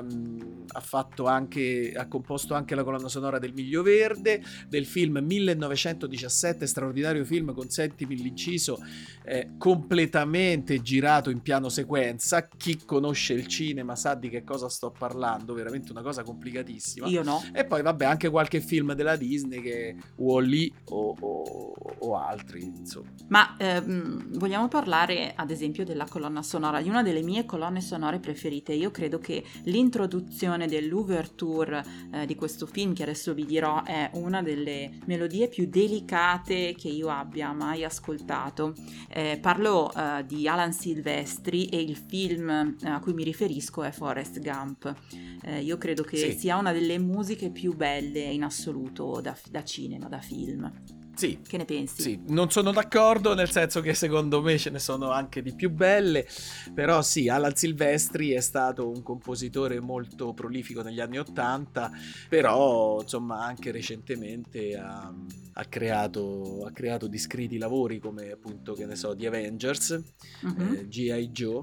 um, 0.00 0.64
ha, 0.68 0.80
fatto 0.80 1.26
anche, 1.26 1.92
ha 1.96 2.06
composto 2.06 2.54
anche 2.54 2.76
la 2.76 2.84
colonna 2.84 3.08
sonora 3.08 3.40
del 3.40 3.52
Miglio 3.52 3.82
Verde, 3.82 4.40
del 4.68 4.86
film 4.86 5.18
1917, 5.18 6.66
straordinario 6.66 7.24
film 7.24 7.54
consentimi 7.56 8.14
l'inciso, 8.16 8.78
eh, 9.24 9.54
completamente 9.58 10.80
girato 10.82 11.30
in 11.30 11.40
piano 11.40 11.68
sequenza. 11.68 12.46
Chi 12.46 12.84
conosce 12.84 13.32
il 13.32 13.48
cinema 13.48 13.96
sa 13.96 14.14
di 14.14 14.28
che 14.28 14.44
cosa 14.44 14.68
sto 14.68 14.92
parlando, 14.96 15.54
veramente 15.54 15.90
una 15.90 16.02
cosa 16.02 16.22
complicatissima. 16.22 17.08
Io 17.08 17.24
no. 17.24 17.42
E 17.52 17.64
poi 17.64 17.82
vabbè 17.82 18.04
anche 18.04 18.30
qualche 18.30 18.60
film 18.60 18.92
della 18.92 19.16
Disney 19.16 19.60
che 19.60 19.96
Wall-E 20.16 20.70
o, 20.90 21.16
o, 21.18 21.74
o 21.98 22.16
altri, 22.16 22.62
insomma. 22.62 23.10
Ma 23.28 23.56
ehm, 23.58 24.38
vogliamo 24.38 24.68
parlare 24.68 25.32
ad 25.34 25.50
esempio 25.50 25.84
della 25.84 26.06
colonna 26.06 26.42
sonora, 26.42 26.80
di 26.80 26.88
una 26.88 27.02
delle 27.02 27.22
mie 27.22 27.44
colonne 27.44 27.80
sonore 27.80 28.20
preferite. 28.20 28.72
Io 28.74 28.90
credo 28.90 29.18
che 29.18 29.42
l'introduzione 29.64 30.66
dell'ouverture 30.66 31.82
eh, 32.12 32.26
di 32.26 32.34
questo 32.34 32.66
film, 32.66 32.92
che 32.92 33.02
adesso 33.02 33.32
vi 33.34 33.46
dirò, 33.46 33.82
è 33.82 34.10
una 34.14 34.42
delle 34.42 34.98
melodie 35.06 35.48
più 35.48 35.66
delicate 35.66 36.74
che 36.76 36.88
io 36.88 37.08
abbia 37.08 37.45
mai 37.52 37.84
ascoltato. 37.84 38.74
Eh, 39.08 39.38
parlo 39.40 39.90
uh, 39.94 40.22
di 40.24 40.48
Alan 40.48 40.72
Silvestri 40.72 41.66
e 41.68 41.80
il 41.80 41.96
film 41.96 42.48
eh, 42.50 42.88
a 42.88 43.00
cui 43.00 43.14
mi 43.14 43.24
riferisco 43.24 43.82
è 43.82 43.90
Forrest 43.90 44.40
Gump. 44.40 44.94
Eh, 45.42 45.60
io 45.60 45.78
credo 45.78 46.02
che 46.02 46.16
sì. 46.16 46.38
sia 46.38 46.56
una 46.56 46.72
delle 46.72 46.98
musiche 46.98 47.50
più 47.50 47.74
belle 47.74 48.20
in 48.20 48.42
assoluto 48.42 49.20
da, 49.20 49.36
da 49.50 49.64
cinema, 49.64 50.08
da 50.08 50.20
film. 50.20 50.70
Sì. 51.16 51.40
Che 51.40 51.56
ne 51.56 51.64
pensi? 51.64 52.02
Sì, 52.02 52.20
non 52.28 52.50
sono 52.50 52.72
d'accordo, 52.72 53.34
nel 53.34 53.50
senso 53.50 53.80
che 53.80 53.94
secondo 53.94 54.42
me 54.42 54.58
ce 54.58 54.68
ne 54.68 54.78
sono 54.78 55.10
anche 55.10 55.40
di 55.40 55.54
più 55.54 55.70
belle, 55.70 56.26
però 56.74 57.00
sì, 57.00 57.30
Alan 57.30 57.56
Silvestri 57.56 58.32
è 58.32 58.40
stato 58.40 58.90
un 58.90 59.02
compositore 59.02 59.80
molto 59.80 60.34
prolifico 60.34 60.82
negli 60.82 61.00
anni 61.00 61.18
Ottanta, 61.18 61.90
però 62.28 63.00
insomma 63.00 63.44
anche 63.44 63.70
recentemente 63.70 64.76
ha, 64.76 65.10
ha, 65.54 65.64
creato, 65.64 66.66
ha 66.66 66.70
creato 66.72 67.06
discreti 67.06 67.56
lavori 67.56 67.98
come 67.98 68.32
appunto, 68.32 68.74
che 68.74 68.84
ne 68.84 68.94
so, 68.94 69.16
The 69.16 69.26
Avengers, 69.26 69.98
uh-huh. 70.42 70.72
eh, 70.74 70.86
G.I. 70.86 71.30
Joe, 71.30 71.62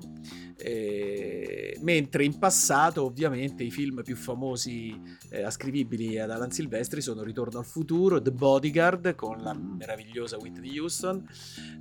eh, 0.58 1.78
mentre 1.82 2.24
in 2.24 2.40
passato 2.40 3.04
ovviamente 3.04 3.64
i 3.64 3.70
film 3.70 4.02
più 4.02 4.16
famosi 4.16 5.00
eh, 5.30 5.44
ascrivibili 5.44 6.18
ad 6.18 6.32
Alan 6.32 6.50
Silvestri 6.50 7.02
sono 7.02 7.22
Ritorno 7.22 7.60
al 7.60 7.66
futuro, 7.66 8.20
The 8.20 8.32
Bodyguard 8.32 9.14
con 9.14 9.42
la 9.44 9.54
meravigliosa 9.54 10.38
Whitney 10.38 10.78
Houston, 10.80 11.28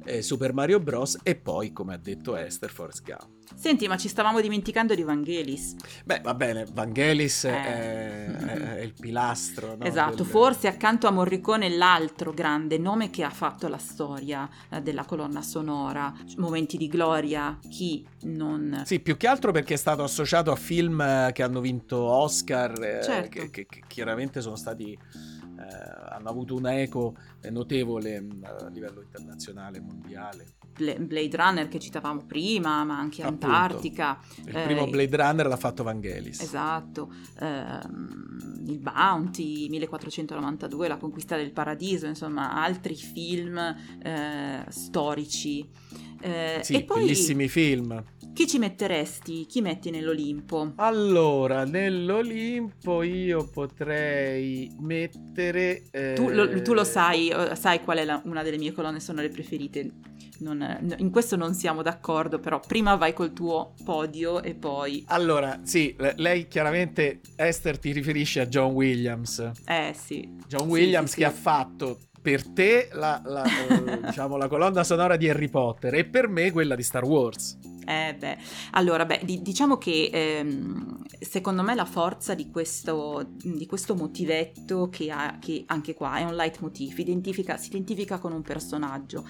eh, 0.05 0.21
Super 0.21 0.53
Mario 0.53 0.81
Bros. 0.81 1.19
e 1.23 1.37
poi, 1.37 1.73
come 1.73 1.95
ha 1.95 1.99
detto 1.99 2.37
Esther, 2.37 2.71
Forrest 2.71 3.03
Gump. 3.05 3.41
Senti, 3.55 3.87
ma 3.87 3.97
ci 3.97 4.09
stavamo 4.09 4.41
dimenticando 4.41 4.95
di 4.95 5.03
Vangelis. 5.03 5.77
Beh, 6.05 6.21
va 6.21 6.35
bene, 6.35 6.67
Vangelis 6.73 7.45
eh. 7.45 7.51
è, 7.51 8.27
è, 8.27 8.81
il 8.81 8.95
pilastro. 8.99 9.77
No? 9.77 9.85
Esatto, 9.85 10.23
Del... 10.23 10.27
forse 10.27 10.69
accanto 10.69 11.07
a 11.07 11.11
Morricone 11.11 11.69
l'altro 11.69 12.33
grande 12.33 12.79
nome 12.79 13.11
che 13.11 13.23
ha 13.23 13.31
fatto 13.31 13.69
la 13.69 13.79
storia 13.79 14.49
eh, 14.71 14.81
della 14.81 15.05
colonna 15.05 15.43
sonora, 15.43 16.13
Momenti 16.37 16.77
di 16.77 16.89
gloria, 16.89 17.59
chi 17.69 18.07
non... 18.23 18.83
Sì, 18.85 19.01
più 19.01 19.17
che 19.17 19.27
altro 19.27 19.53
perché 19.53 19.75
è 19.75 19.79
stato 19.79 20.03
associato 20.03 20.51
a 20.51 20.57
film 20.57 21.01
eh, 21.01 21.31
che 21.33 21.43
hanno 21.43 21.61
vinto 21.61 21.99
Oscar, 21.99 22.83
eh, 22.83 23.03
certo. 23.03 23.29
che, 23.29 23.51
che, 23.51 23.67
che 23.67 23.83
chiaramente 23.87 24.41
sono 24.41 24.57
stati 24.57 24.93
eh, 24.93 25.42
hanno 25.69 26.29
avuto 26.29 26.55
un 26.55 26.67
eco 26.67 27.15
notevole 27.51 28.21
mm, 28.21 28.45
a 28.45 28.69
livello 28.69 29.03
internazionale, 29.03 29.81
mondiale. 29.81 30.47
Blade 30.75 31.37
Runner 31.37 31.69
che 31.69 31.79
citavamo 31.79 32.25
prima, 32.27 32.83
ma 32.85 32.99
anche 32.99 33.23
Appunto, 33.23 33.47
Antartica. 33.47 34.19
Il 34.47 34.57
eh, 34.57 34.63
primo 34.63 34.87
Blade 34.87 35.17
Runner 35.17 35.47
l'ha 35.47 35.57
fatto 35.57 35.83
Vangelis. 35.83 36.41
Esatto, 36.41 37.13
eh, 37.41 37.79
il 38.67 38.79
Bounty, 38.79 39.69
1492, 39.69 40.89
La 40.89 40.97
conquista 40.97 41.37
del 41.37 41.53
paradiso, 41.53 42.07
insomma 42.07 42.55
altri 42.55 42.95
film 42.95 43.59
eh, 44.03 44.65
storici. 44.69 45.69
Eh, 46.21 46.61
sì, 46.63 46.75
e 46.75 46.85
poi, 46.85 47.01
bellissimi 47.01 47.49
film. 47.49 48.03
Chi 48.35 48.47
ci 48.47 48.59
metteresti? 48.59 49.45
Chi 49.45 49.61
metti 49.61 49.91
nell'Olimpo? 49.91 50.73
Allora, 50.77 51.65
nell'Olimpo 51.65 53.03
io 53.03 53.47
potrei 53.47 54.75
mettere... 54.81 55.83
Eh... 55.91 56.15
Tu, 56.15 56.31
lo, 56.31 56.63
tu, 56.63 56.73
lo, 56.73 56.83
sai, 56.83 57.29
eh, 57.29 57.55
sai 57.57 57.83
qual 57.83 57.99
è 57.99 58.05
la, 58.05 58.23
una 58.25 58.43
delle 58.43 58.57
mie 58.57 58.73
colonne 58.73 59.01
sonore 59.01 59.29
preferite. 59.29 59.91
Non, 60.39 60.95
in 60.97 61.11
questo 61.11 61.37
non 61.37 61.53
siamo 61.53 61.83
d'accordo, 61.83 62.39
però 62.39 62.59
prima 62.59 62.95
vai 62.97 63.13
col 63.13 63.35
tuo 63.35 63.75
podio 63.85 64.43
e 64.43 64.55
poi... 64.55 65.05
Allora, 65.09 65.61
sì, 65.63 65.95
lei 66.17 66.49
chiaramente, 66.49 67.21
Esther, 67.37 67.79
ti 67.79 67.93
riferisce 67.93 68.41
a 68.41 68.47
John 68.47 68.73
Williams. 68.73 69.51
Eh 69.67 69.95
sì. 69.95 70.39
John 70.49 70.69
Williams 70.69 71.11
sì, 71.11 71.17
sì, 71.17 71.21
che 71.21 71.31
sì. 71.31 71.37
ha 71.37 71.39
fatto 71.39 71.99
per 72.23 72.49
te 72.49 72.89
la, 72.93 73.21
la, 73.25 73.45
eh, 73.69 74.01
diciamo, 74.07 74.39
la 74.39 74.49
colonna 74.49 74.85
sonora 74.85 75.17
di 75.17 75.29
Harry 75.29 75.49
Potter 75.49 75.95
e 75.95 76.05
per 76.07 76.29
me 76.29 76.51
quella 76.51 76.75
di 76.75 76.83
Star 76.83 77.05
Wars. 77.05 77.59
Eh 77.85 78.15
beh, 78.17 78.39
allora, 78.73 79.05
beh, 79.05 79.23
di, 79.25 79.43
diciamo 79.43 79.77
che 79.77 80.09
ehm, 80.13 81.03
secondo 81.19 81.63
me 81.63 81.75
la 81.75 81.85
forza 81.85 82.35
di 82.35 82.49
questo, 82.49 83.33
di 83.43 83.67
questo 83.67 83.95
motivetto 83.95 84.89
che, 84.89 85.11
ha, 85.11 85.39
che 85.41 85.65
anche 85.67 85.95
qua 85.95 86.17
è 86.17 86.25
un 86.25 86.35
leitmotiv, 86.35 86.99
identifica, 86.99 87.57
si 87.57 87.69
identifica 87.69 88.19
con 88.19 88.33
un 88.33 88.43
personaggio. 88.43 89.27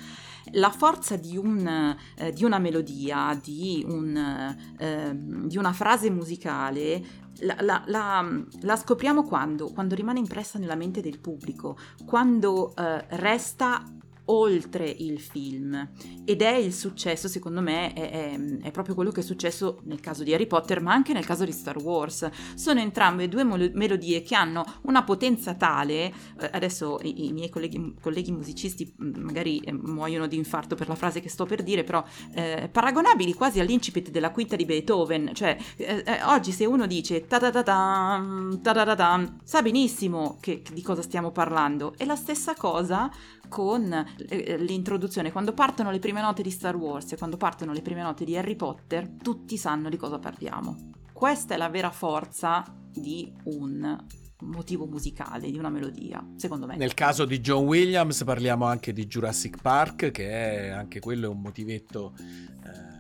La 0.53 0.71
forza 0.71 1.17
di, 1.17 1.37
un, 1.37 1.97
eh, 2.17 2.33
di 2.33 2.45
una 2.45 2.59
melodia, 2.59 3.39
di, 3.41 3.85
un, 3.87 4.17
eh, 4.79 5.17
di, 5.47 5.57
una 5.57 5.73
frase 5.73 6.11
musicale 6.11 7.21
la, 7.41 7.57
la, 7.61 7.83
la, 7.87 8.45
la 8.61 8.77
scopriamo 8.77 9.23
quando? 9.25 9.71
Quando 9.73 9.95
rimane 9.95 10.19
impressa 10.19 10.59
nella 10.59 10.75
mente 10.75 11.01
del 11.01 11.21
pubblico, 11.21 11.79
quando 12.05 12.75
eh, 12.77 13.05
resta 13.17 13.83
oltre 14.33 14.89
il 14.89 15.21
film. 15.21 15.91
Ed 16.25 16.41
è 16.43 16.55
il 16.55 16.73
successo 16.73 17.29
secondo 17.29 17.61
me 17.61 17.93
è, 17.93 18.11
è, 18.11 18.41
è, 18.63 18.71
proprio 18.71 18.95
quello 18.95 19.11
che 19.11 19.21
è 19.21 19.23
successo 19.23 19.81
nel 19.85 20.01
caso 20.01 20.23
di 20.23 20.33
Harry 20.33 20.47
Potter 20.47 20.81
ma 20.81 20.93
anche 20.93 21.13
nel 21.13 21.27
caso 21.27 21.45
di 21.45 21.53
Star 21.53 21.77
Wars. 21.77 22.29
Sono 22.55 22.81
entrambe 22.81 23.29
due 23.29 23.45
melodie 23.45 24.23
che 24.23 24.35
hanno 24.35 24.65
una 24.83 25.05
potenza 25.05 25.55
tale 25.55 26.13
eh, 26.41 26.51
adesso 26.53 26.99
i, 27.03 27.27
i 27.27 27.33
miei 27.33 27.51
colleghi, 27.51 27.95
colleghi, 28.01 28.33
musicisti 28.33 28.95
mm, 29.03 29.23
magari 29.23 29.59
eh, 29.61 29.73
muoiono 29.73 30.27
di 30.27 30.37
infarto 30.37 30.75
per 30.75 30.89
la 30.89 30.95
frase 30.95 31.21
che 31.21 31.29
sto 31.29 31.45
per 31.45 31.63
dire 31.63 31.85
però 31.85 32.03
eh, 32.35 32.69
paragonabili 32.73 33.35
quasi 33.35 33.61
all'incipit 33.61 34.11
della 34.11 34.31
quinta 34.31 34.57
di 34.57 34.65
Beethoven. 34.65 35.31
Cioè 35.35 35.57
eh, 35.77 36.03
eh, 36.07 36.23
oggi 36.25 36.53
se 36.53 36.65
uno 36.65 36.87
dice 36.87 37.27
ta 37.27 37.39
ta 37.39 37.51
ta 37.51 37.63
ta 37.63 39.33
sa 39.45 39.63
benissimo 39.63 40.39
che, 40.41 40.63
di 40.73 40.83
cosa 40.83 41.03
stiamo 41.03 41.33
parlando. 41.33 41.93
È 41.97 42.05
la 42.05 42.17
stessa 42.17 42.55
cosa 42.55 43.11
con 43.49 44.05
l'introduzione, 44.59 45.33
quando 45.33 45.53
partono 45.53 45.91
le 45.91 45.99
prime 45.99 46.21
note 46.21 46.43
di 46.43 46.51
Star 46.51 46.77
Wars 46.77 47.13
e 47.13 47.17
quando 47.17 47.37
partono 47.37 47.73
le 47.73 47.83
prime 47.83 48.03
note 48.03 48.25
di 48.25 48.37
Harry 48.37 48.57
Potter, 48.57 49.09
tutti 49.23 49.57
sanno 49.57 49.89
di 49.89 49.97
cosa 49.97 50.19
parliamo. 50.19 50.91
Questa 51.13 51.55
è 51.55 51.57
la 51.57 51.69
vera 51.69 51.91
forza 51.91 52.65
di 52.91 53.33
un 53.45 54.05
motivo 54.43 54.87
musicale, 54.87 55.51
di 55.51 55.59
una 55.59 55.71
melodia, 55.71 56.25
secondo 56.37 56.67
me. 56.67 56.77
Nel 56.77 56.95
caso 56.95 57.25
di 57.25 57.41
John 57.41 57.65
Williams 57.67 58.25
parliamo 58.25 58.65
anche 58.65 58.93
di 58.93 59.07
Jurassic 59.07 59.61
Park, 59.61 60.11
che 60.11 60.29
è 60.31 60.69
anche 60.69 61.01
quello 61.01 61.27
è 61.27 61.29
un 61.29 61.41
motivetto 61.41 62.15
eh, 62.19 62.92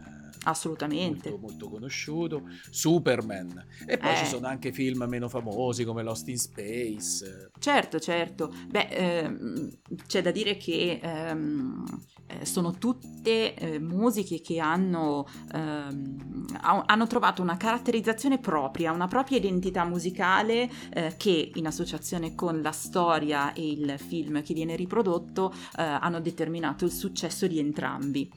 Assolutamente. 0.44 1.30
Molto, 1.30 1.46
molto, 1.46 1.68
conosciuto. 1.68 2.48
Superman. 2.70 3.64
E 3.86 3.96
poi 3.98 4.12
eh. 4.12 4.16
ci 4.16 4.26
sono 4.26 4.46
anche 4.46 4.72
film 4.72 5.04
meno 5.08 5.28
famosi 5.28 5.84
come 5.84 6.02
Lost 6.02 6.28
in 6.28 6.38
Space. 6.38 7.50
Certo, 7.58 8.00
certo. 8.00 8.52
Beh, 8.68 8.88
ehm, 8.88 9.70
c'è 10.06 10.22
da 10.22 10.30
dire 10.30 10.56
che 10.56 10.98
ehm, 11.02 11.84
eh, 12.26 12.46
sono 12.46 12.72
tutte 12.72 13.54
eh, 13.54 13.78
musiche 13.78 14.40
che 14.40 14.58
hanno, 14.58 15.26
ehm, 15.52 16.46
hanno, 16.60 17.06
trovato 17.06 17.42
una 17.42 17.56
caratterizzazione 17.56 18.38
propria, 18.38 18.92
una 18.92 19.08
propria 19.08 19.38
identità 19.38 19.84
musicale 19.84 20.70
eh, 20.92 21.14
che 21.16 21.50
in 21.54 21.66
associazione 21.66 22.34
con 22.34 22.62
la 22.62 22.72
storia 22.72 23.52
e 23.52 23.70
il 23.70 23.94
film 23.98 24.42
che 24.42 24.54
viene 24.54 24.76
riprodotto 24.76 25.52
eh, 25.52 25.82
hanno 25.82 26.20
determinato 26.20 26.84
il 26.84 26.92
successo 26.92 27.46
di 27.46 27.58
entrambi. 27.58 28.30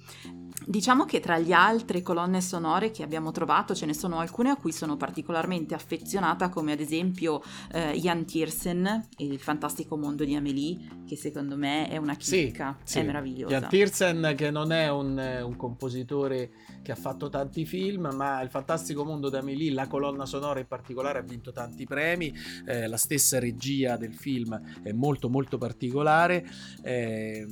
Diciamo 0.64 1.06
che 1.06 1.20
tra 1.20 1.38
le 1.38 1.54
altre 1.54 2.02
colonne 2.02 2.42
sonore 2.42 2.90
che 2.90 3.04
abbiamo 3.04 3.32
trovato 3.32 3.76
ce 3.76 3.86
ne 3.86 3.94
sono 3.94 4.20
alcune 4.20 4.50
a 4.50 4.56
cui 4.56 4.72
sono 4.72 4.96
particolarmente 4.96 5.76
affezionata, 5.76 6.50
come 6.50 6.72
ad 6.72 6.80
esempio 6.80 7.44
eh, 7.72 7.92
Jan 8.00 8.26
Tiersen 8.26 9.08
e 9.18 9.26
Il 9.26 9.40
fantastico 9.40 9.98
mondo 9.98 10.24
di 10.24 10.34
Amélie, 10.34 11.04
che 11.06 11.18
secondo 11.18 11.56
me 11.56 11.90
è 11.90 11.98
una 11.98 12.16
chicca, 12.16 12.78
sì, 12.84 12.98
è 12.98 13.02
sì. 13.02 13.06
meravigliosa. 13.06 13.60
Jan 13.60 13.70
Tiersen 13.70 14.34
che 14.36 14.50
non 14.50 14.72
è 14.72 14.90
un, 14.90 15.42
un, 15.44 15.56
compositore 15.56 16.52
che 16.82 16.92
ha 16.92 16.96
fatto 16.96 17.30
tanti 17.30 17.66
film, 17.66 18.10
ma 18.16 18.42
Il 18.42 18.50
fantastico 18.50 19.04
mondo 19.04 19.30
di 19.30 19.36
Amélie, 19.36 19.72
la 19.72 19.88
colonna 19.88 20.26
sonora 20.26 20.60
in 20.60 20.68
particolare, 20.68 21.20
ha 21.20 21.24
vinto 21.24 21.52
tanti 21.52 21.86
premi, 21.86 22.34
eh, 22.66 22.88
la 22.88 22.98
stessa 22.98 23.40
regia 23.40 23.98
del 23.98 24.14
film 24.14 24.60
è 24.82 24.94
molto 24.94 25.30
molto 25.30 25.58
particolare. 25.58 26.44
Eh, 26.82 27.46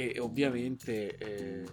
e 0.00 0.18
ovviamente 0.18 1.14
eh, 1.18 1.64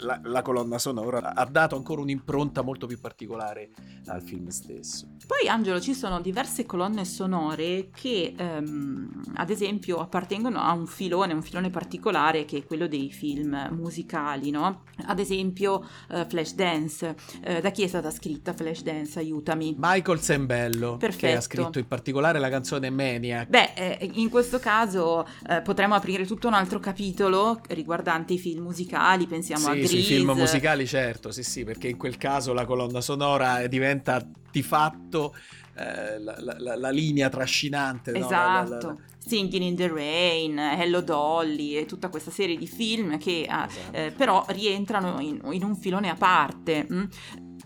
la, 0.00 0.20
la, 0.22 0.42
colonna 0.42 0.78
sonora 0.78 1.34
ha 1.34 1.46
dato 1.46 1.76
ancora 1.76 2.02
un'impronta 2.02 2.60
molto 2.60 2.86
più 2.86 3.00
particolare 3.00 3.70
al 4.08 4.20
film 4.22 4.48
stesso. 4.48 5.06
Poi 5.26 5.48
Angelo 5.48 5.80
ci 5.80 5.94
sono 5.94 6.20
diverse 6.20 6.66
colonne 6.66 7.06
sonore 7.06 7.88
che 7.90 8.34
ehm, 8.36 9.22
ad 9.36 9.48
esempio 9.48 9.96
appartengono 9.96 10.58
a 10.60 10.72
un 10.72 10.86
filone, 10.86 11.32
un 11.32 11.42
filone 11.42 11.70
particolare 11.70 12.44
che 12.44 12.58
è 12.58 12.64
quello 12.66 12.86
dei 12.86 13.10
film 13.10 13.68
musicali, 13.70 14.50
no? 14.50 14.82
Ad 15.06 15.18
esempio 15.18 15.86
uh, 16.10 16.26
Flashdance, 16.28 17.16
uh, 17.46 17.60
da 17.62 17.70
chi 17.70 17.82
è 17.82 17.86
stata 17.86 18.10
scritta 18.10 18.52
Flashdance? 18.52 19.18
Aiutami. 19.18 19.74
Michael 19.78 20.20
Sembello, 20.20 20.98
Perfetto. 20.98 21.26
che 21.26 21.36
ha 21.36 21.40
scritto 21.40 21.78
in 21.78 21.86
particolare 21.86 22.38
la 22.38 22.50
canzone 22.50 22.90
Maniac. 22.90 23.48
Beh, 23.48 23.72
eh, 23.74 24.10
in 24.14 24.28
questo 24.28 24.58
caso 24.58 25.26
eh, 25.48 25.62
potremmo 25.62 25.94
aprire 25.94 26.26
tutto 26.26 26.46
un 26.46 26.54
altro 26.54 26.78
capitolo 26.78 27.37
riguardante 27.68 28.34
i 28.34 28.38
film 28.38 28.64
musicali, 28.64 29.26
pensiamo 29.26 29.64
sì, 29.64 29.70
a 29.70 29.74
Grease. 29.74 29.88
Sui 29.88 30.02
film 30.02 30.30
musicali 30.32 30.86
certo, 30.86 31.30
sì 31.30 31.42
sì, 31.42 31.64
perché 31.64 31.88
in 31.88 31.96
quel 31.96 32.16
caso 32.16 32.52
la 32.52 32.64
colonna 32.64 33.00
sonora 33.00 33.66
diventa 33.66 34.24
di 34.50 34.62
fatto 34.62 35.34
eh, 35.78 36.18
la, 36.18 36.36
la, 36.38 36.76
la, 36.76 36.90
linea 36.90 37.28
trascinante. 37.28 38.12
Esatto. 38.12 38.86
No? 38.88 39.00
Singing 39.18 39.62
in 39.62 39.76
the 39.76 39.88
Rain, 39.88 40.58
Hello 40.58 41.00
Dolly 41.00 41.76
e 41.76 41.86
tutta 41.86 42.08
questa 42.08 42.30
serie 42.30 42.56
di 42.56 42.66
film 42.66 43.18
che 43.18 43.42
esatto. 43.42 43.92
eh, 43.92 44.12
però 44.16 44.44
rientrano 44.48 45.20
in, 45.20 45.40
in, 45.52 45.62
un 45.62 45.76
filone 45.76 46.08
a 46.08 46.14
parte. 46.14 46.86
Mm? 46.90 47.04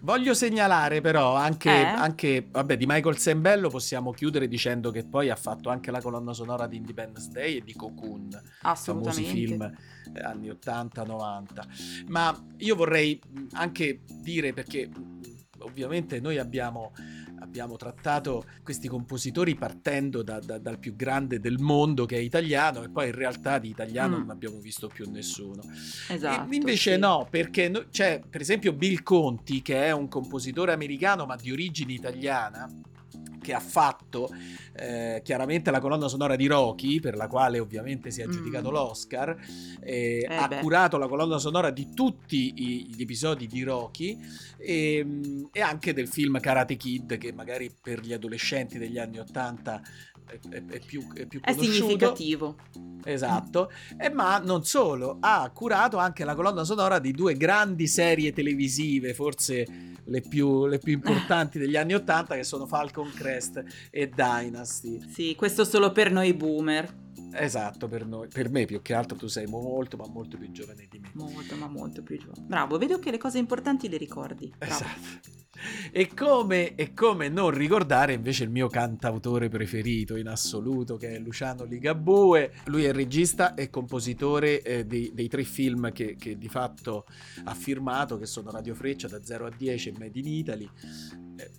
Voglio 0.03 0.35
segnalare 0.35 1.01
però 1.01 1.37
anche, 1.37 1.71
eh? 1.71 1.85
anche, 1.85 2.49
vabbè, 2.51 2.77
di 2.77 2.87
Michael 2.87 3.19
Sembello 3.19 3.69
possiamo 3.69 4.11
chiudere 4.11 4.49
dicendo 4.49 4.91
che 4.91 5.05
poi 5.05 5.31
ha 5.31 5.37
fatto 5.37 5.71
anche 5.71 5.93
la 5.93 6.01
colonna 6.01 6.33
sonora 6.33 6.67
di 6.67 6.77
Independence 6.77 7.31
Day 7.31 7.59
e 7.59 7.63
di 7.63 7.73
Cocoon, 7.73 8.29
famosi 8.75 9.23
film 9.23 9.63
eh, 9.63 10.21
anni 10.21 10.49
80-90. 10.49 12.07
Ma 12.09 12.37
io 12.57 12.75
vorrei 12.75 13.21
anche 13.53 14.01
dire 14.21 14.53
perché 14.53 14.91
ovviamente 15.63 16.21
noi 16.21 16.39
abbiamo 16.39 16.93
abbiamo 17.43 17.77
trattato 17.77 18.45
questi 18.63 18.89
compositori 18.89 19.57
partendo 19.57 20.23
da, 20.23 20.39
da, 20.39 20.59
dal 20.59 20.79
più 20.79 20.95
grande 20.95 21.41
del 21.41 21.59
mondo 21.59 22.07
che 22.07 22.17
è 22.17 22.21
italiano 22.21 22.85
e 22.85 22.89
poi 22.89 23.09
in 23.09 23.15
realtà 23.15 23.59
di 23.59 23.69
italiano 23.69 24.17
mm. 24.17 24.21
non 24.21 24.31
abbiamo 24.31 24.59
visto 24.59 24.87
più 24.87 25.11
nessuno. 25.11 25.61
Esatto, 26.09 26.51
e 26.51 26.55
invece 26.55 26.95
sì. 26.95 27.01
no, 27.01 27.27
perché 27.29 27.69
no, 27.69 27.87
c'è 27.91 28.23
per 28.29 28.41
esempio 28.41 28.73
Bill 28.73 29.03
Conti 29.03 29.61
che 29.61 29.85
è 29.85 29.91
un 29.91 30.09
compositore 30.09 30.73
americano 30.73 31.27
ma 31.27 31.37
di 31.37 31.51
origine 31.51 31.93
italiana 31.93 32.71
che 33.43 33.53
ha 33.53 33.61
fatto 33.61 34.31
eh, 34.75 35.21
chiaramente 35.23 35.71
la 35.71 35.81
colonna 35.81 36.09
sonora 36.09 36.37
di 36.37 36.47
Rocky, 36.47 37.01
per 37.01 37.17
la 37.17 37.27
quale 37.27 37.59
ovviamente 37.59 38.11
si 38.11 38.23
è 38.23 38.25
aggiudicato 38.25 38.71
mm. 38.71 38.73
l'Oscar, 38.73 39.37
eh, 39.81 40.27
ha 40.27 40.49
beh. 40.49 40.61
curato 40.61 40.97
la 40.97 41.09
colonna 41.09 41.39
sonora 41.39 41.71
di 41.71 41.93
tutti 41.93 42.55
gli 42.55 43.03
episodi 43.03 43.47
di 43.47 43.63
Rocky 43.63 44.19
e, 44.57 44.97
ehm, 44.97 45.49
e, 45.53 45.61
anche 45.61 45.93
del 45.93 46.09
film 46.09 46.41
Karate 46.41 46.77
Kid, 46.77 47.19
che 47.19 47.33
magari 47.33 47.71
per 47.79 48.01
gli 48.01 48.15
adolescenti 48.15 48.79
degli 48.79 48.99
anni 48.99 49.19
Ottanta 49.19 49.83
è, 50.27 50.39
è, 50.49 50.65
è, 50.65 50.79
più, 50.81 51.13
è 51.13 51.27
più 51.27 51.41
È 51.41 51.53
significativo. 51.53 52.57
Esatto, 53.05 53.71
e, 53.99 54.11
ma 54.11 54.39
non 54.39 54.65
solo, 54.65 55.17
ha 55.21 55.51
curato 55.53 55.97
anche 55.97 56.25
la 56.25 56.35
colonna 56.35 56.65
sonora 56.65 56.99
di 56.99 57.13
due 57.13 57.37
grandi 57.37 57.87
serie 57.87 58.33
televisive, 58.33 59.13
forse 59.13 59.67
le 60.05 60.21
più, 60.21 60.67
le 60.67 60.79
più 60.79 60.93
importanti 60.93 61.59
degli 61.59 61.77
anni 61.77 61.95
Ottanta, 61.95 62.35
che 62.35 62.45
sono 62.45 62.67
Falcon 62.67 63.13
Crest 63.13 63.63
e 63.91 64.09
Dynasty. 64.09 65.01
Sì, 65.09 65.35
questo 65.37 65.65
solo 65.65 65.93
per 65.93 66.11
noi 66.13 66.33
boomer. 66.35 67.02
Esatto, 67.33 67.89
per 67.89 68.07
noi, 68.07 68.29
per 68.29 68.51
me 68.51 68.65
più 68.65 68.83
che 68.83 68.95
altro 68.95 69.17
tu 69.17 69.27
sei 69.27 69.47
molto, 69.47 69.97
ma 69.97 70.07
molto 70.07 70.37
più 70.37 70.51
giovane 70.51 70.87
di 70.91 70.99
me. 70.99 71.11
Molto, 71.15 71.57
ma 71.57 71.67
molto 71.67 72.03
più 72.03 72.19
giovane. 72.19 72.47
Bravo, 72.47 72.79
vedo 72.79 72.99
che 72.99 73.11
le 73.11 73.19
cose 73.19 73.39
importanti 73.39 73.89
le 73.89 73.97
ricordi. 73.97 74.53
Bravo. 74.57 74.73
Esatto. 74.73 75.41
E 75.93 76.13
come, 76.15 76.75
e 76.75 76.93
come, 76.95 77.29
non 77.29 77.51
ricordare 77.51 78.15
invece 78.15 78.45
il 78.45 78.51
mio 78.51 78.69
cantautore 78.69 79.49
preferito 79.49 80.17
in 80.17 80.27
assoluto 80.27 80.97
che 80.97 81.15
è 81.15 81.19
Luciano 81.19 81.65
Ligabue. 81.65 82.53
Lui 82.65 82.85
è 82.85 82.93
regista 82.93 83.55
e 83.55 83.71
compositore 83.71 84.63
eh, 84.63 84.87
dei, 84.87 85.13
dei, 85.15 85.29
tre 85.29 85.45
film 85.45 85.93
che, 85.93 86.17
che, 86.17 86.37
di 86.37 86.49
fatto 86.49 87.07
ha 87.45 87.55
firmato, 87.55 88.19
che 88.19 88.27
sono 88.27 88.51
Radio 88.51 88.75
Freccia 88.75 89.09
da 89.09 89.23
0 89.23 89.47
a 89.47 89.51
10 89.57 89.89
e 89.91 89.95
Made 89.99 90.19
in 90.19 90.27
Italy. 90.27 90.69
Eh, 91.37 91.51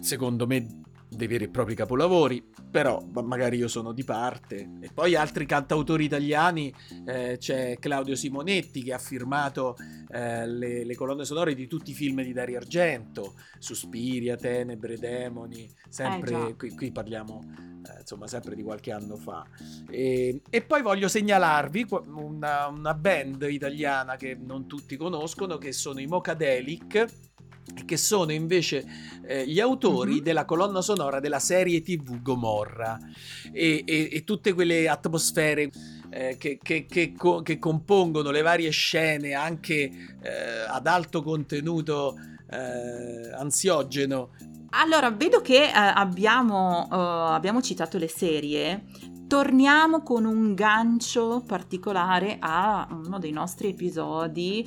secondo 0.00 0.46
me 0.46 0.80
dei 1.14 1.26
veri 1.26 1.44
e 1.44 1.48
propri 1.48 1.74
capolavori, 1.74 2.42
però 2.70 3.04
magari 3.12 3.56
io 3.56 3.68
sono 3.68 3.92
di 3.92 4.04
parte. 4.04 4.78
E 4.80 4.90
poi 4.92 5.14
altri 5.14 5.46
cantautori 5.46 6.04
italiani, 6.04 6.74
eh, 7.06 7.36
c'è 7.38 7.76
Claudio 7.78 8.14
Simonetti 8.14 8.82
che 8.82 8.92
ha 8.92 8.98
firmato 8.98 9.76
eh, 10.10 10.46
le, 10.46 10.84
le, 10.84 10.94
colonne 10.94 11.24
sonore 11.24 11.54
di 11.54 11.66
tutti 11.66 11.90
i 11.90 11.94
film 11.94 12.22
di 12.22 12.32
Dario 12.32 12.58
Argento, 12.58 13.34
Suspiria, 13.58 14.36
Tenebre, 14.36 14.98
Demoni, 14.98 15.70
sempre, 15.88 16.48
eh, 16.48 16.56
qui, 16.56 16.70
qui, 16.74 16.90
parliamo 16.90 17.40
eh, 17.86 18.00
insomma 18.00 18.26
sempre 18.26 18.54
di 18.54 18.62
qualche 18.62 18.92
anno 18.92 19.16
fa. 19.16 19.46
E, 19.90 20.40
e 20.48 20.62
poi 20.62 20.82
voglio 20.82 21.08
segnalarvi 21.08 21.86
una, 22.14 22.68
una 22.68 22.94
band 22.94 23.46
italiana 23.48 24.16
che 24.16 24.34
non 24.34 24.66
tutti 24.66 24.96
conoscono, 24.96 25.58
che 25.58 25.72
sono 25.72 26.00
i 26.00 26.06
Mocadelic 26.06 27.30
che 27.84 27.96
sono 27.96 28.32
invece 28.32 28.84
eh, 29.26 29.46
gli 29.46 29.60
autori 29.60 30.14
mm-hmm. 30.14 30.22
della 30.22 30.44
colonna 30.44 30.80
sonora 30.80 31.20
della 31.20 31.38
serie 31.38 31.82
tv 31.82 32.20
Gomorra 32.22 32.98
e, 33.52 33.82
e, 33.86 34.08
e 34.12 34.24
tutte 34.24 34.52
quelle 34.52 34.88
atmosfere 34.88 35.70
eh, 36.10 36.36
che, 36.38 36.58
che, 36.62 36.86
che, 36.86 37.12
co- 37.12 37.42
che, 37.42 37.58
compongono 37.58 38.30
le 38.30 38.42
varie 38.42 38.70
scene 38.70 39.32
anche 39.32 39.72
eh, 40.22 40.64
ad 40.68 40.86
alto 40.86 41.22
contenuto 41.22 42.16
eh, 42.50 43.32
ansiogeno. 43.32 44.30
Allora, 44.74 45.10
vedo 45.10 45.40
che 45.40 45.64
eh, 45.64 45.70
abbiamo, 45.72 46.86
uh, 46.90 47.32
abbiamo 47.32 47.60
citato 47.60 47.98
le 47.98 48.08
serie, 48.08 48.84
torniamo 49.26 50.02
con 50.02 50.24
un 50.24 50.54
gancio 50.54 51.42
particolare 51.46 52.36
a 52.38 52.86
uno 52.90 53.18
dei 53.18 53.32
nostri 53.32 53.68
episodi 53.68 54.66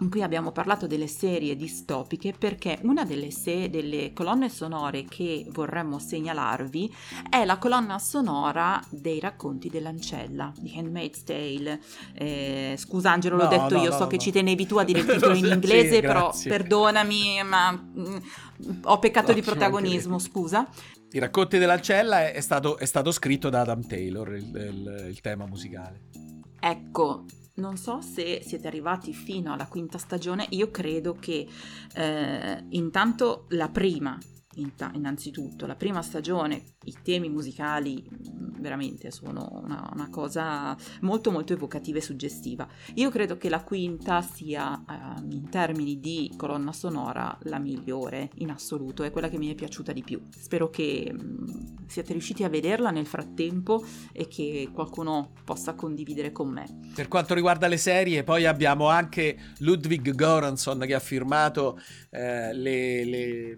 in 0.00 0.10
cui 0.10 0.22
abbiamo 0.22 0.50
parlato 0.50 0.86
delle 0.86 1.06
serie 1.06 1.56
distopiche 1.56 2.34
perché 2.36 2.78
una 2.82 3.04
delle, 3.04 3.30
se- 3.30 3.70
delle, 3.70 4.12
colonne 4.12 4.48
sonore 4.48 5.04
che 5.04 5.46
vorremmo 5.50 5.98
segnalarvi 5.98 6.94
è 7.30 7.44
la 7.44 7.58
colonna 7.58 7.98
sonora 7.98 8.82
dei 8.90 9.20
racconti 9.20 9.68
dell'ancella 9.68 10.52
di 10.58 10.72
Handmaid's 10.76 11.22
Tale. 11.22 11.80
Eh, 12.14 12.74
scusa 12.78 13.12
Angelo, 13.12 13.36
l'ho 13.36 13.44
no, 13.44 13.48
detto 13.48 13.76
no, 13.76 13.82
io, 13.82 13.90
no, 13.90 13.96
so 13.96 14.06
che 14.06 14.18
ci 14.18 14.32
tenevi 14.32 14.66
tu 14.66 14.76
a 14.76 14.84
dire 14.84 15.00
il 15.00 15.06
titolo 15.14 15.34
in 15.34 15.46
inglese, 15.46 15.94
sì, 15.94 16.00
però 16.00 16.34
perdonami, 16.42 17.42
ma 17.44 17.70
mh, 17.70 18.22
ho 18.82 18.98
peccato 18.98 19.32
di 19.32 19.42
protagonismo, 19.42 20.18
scusa. 20.18 20.68
I 21.12 21.18
racconti 21.20 21.58
dell'ancella 21.58 22.30
è 22.32 22.40
stato, 22.40 22.76
è 22.76 22.86
stato 22.86 23.12
scritto 23.12 23.48
da 23.48 23.60
Adam 23.60 23.86
Taylor, 23.86 24.34
il, 24.34 24.50
il, 24.52 25.06
il 25.10 25.20
tema 25.20 25.46
musicale. 25.46 26.00
Ecco, 26.58 27.24
non 27.56 27.76
so 27.76 28.00
se 28.00 28.42
siete 28.42 28.66
arrivati 28.66 29.12
fino 29.12 29.52
alla 29.52 29.66
quinta 29.66 29.98
stagione, 29.98 30.46
io 30.50 30.70
credo 30.70 31.14
che 31.14 31.46
eh, 31.94 32.64
intanto 32.70 33.46
la 33.50 33.68
prima 33.68 34.18
innanzitutto 34.56 35.66
la 35.66 35.74
prima 35.74 36.02
stagione, 36.02 36.76
i 36.84 36.96
temi 37.02 37.28
musicali 37.28 38.08
veramente 38.64 39.10
sono 39.10 39.60
una, 39.62 39.90
una, 39.92 40.08
cosa 40.08 40.74
molto 41.02 41.30
molto 41.30 41.52
evocativa 41.52 41.98
e 41.98 42.00
suggestiva. 42.00 42.66
Io 42.94 43.10
credo 43.10 43.36
che 43.36 43.50
la 43.50 43.62
quinta 43.62 44.22
sia 44.22 44.72
uh, 44.72 45.22
in 45.30 45.50
termini 45.50 46.00
di 46.00 46.32
colonna 46.34 46.72
sonora 46.72 47.38
la 47.42 47.58
migliore 47.58 48.30
in 48.36 48.50
assoluto, 48.50 49.02
è 49.02 49.10
quella 49.10 49.28
che 49.28 49.36
mi 49.36 49.50
è 49.52 49.54
piaciuta 49.54 49.92
di 49.92 50.02
più. 50.02 50.22
Spero 50.30 50.70
che 50.70 51.14
um, 51.14 51.86
siate 51.86 52.12
riusciti 52.12 52.42
a 52.42 52.48
vederla 52.48 52.90
nel 52.90 53.06
frattempo 53.06 53.84
e 54.12 54.26
che 54.26 54.70
qualcuno 54.72 55.32
possa 55.44 55.74
condividere 55.74 56.32
con 56.32 56.48
me. 56.48 56.64
Per 56.94 57.08
quanto 57.08 57.34
riguarda 57.34 57.66
le 57.66 57.76
serie, 57.76 58.24
poi 58.24 58.46
abbiamo 58.46 58.88
anche 58.88 59.36
Ludwig 59.58 60.14
Göransson 60.14 60.80
che 60.80 60.94
ha 60.94 61.00
firmato 61.00 61.78
eh, 62.10 62.54
le, 62.54 63.04
le 63.04 63.56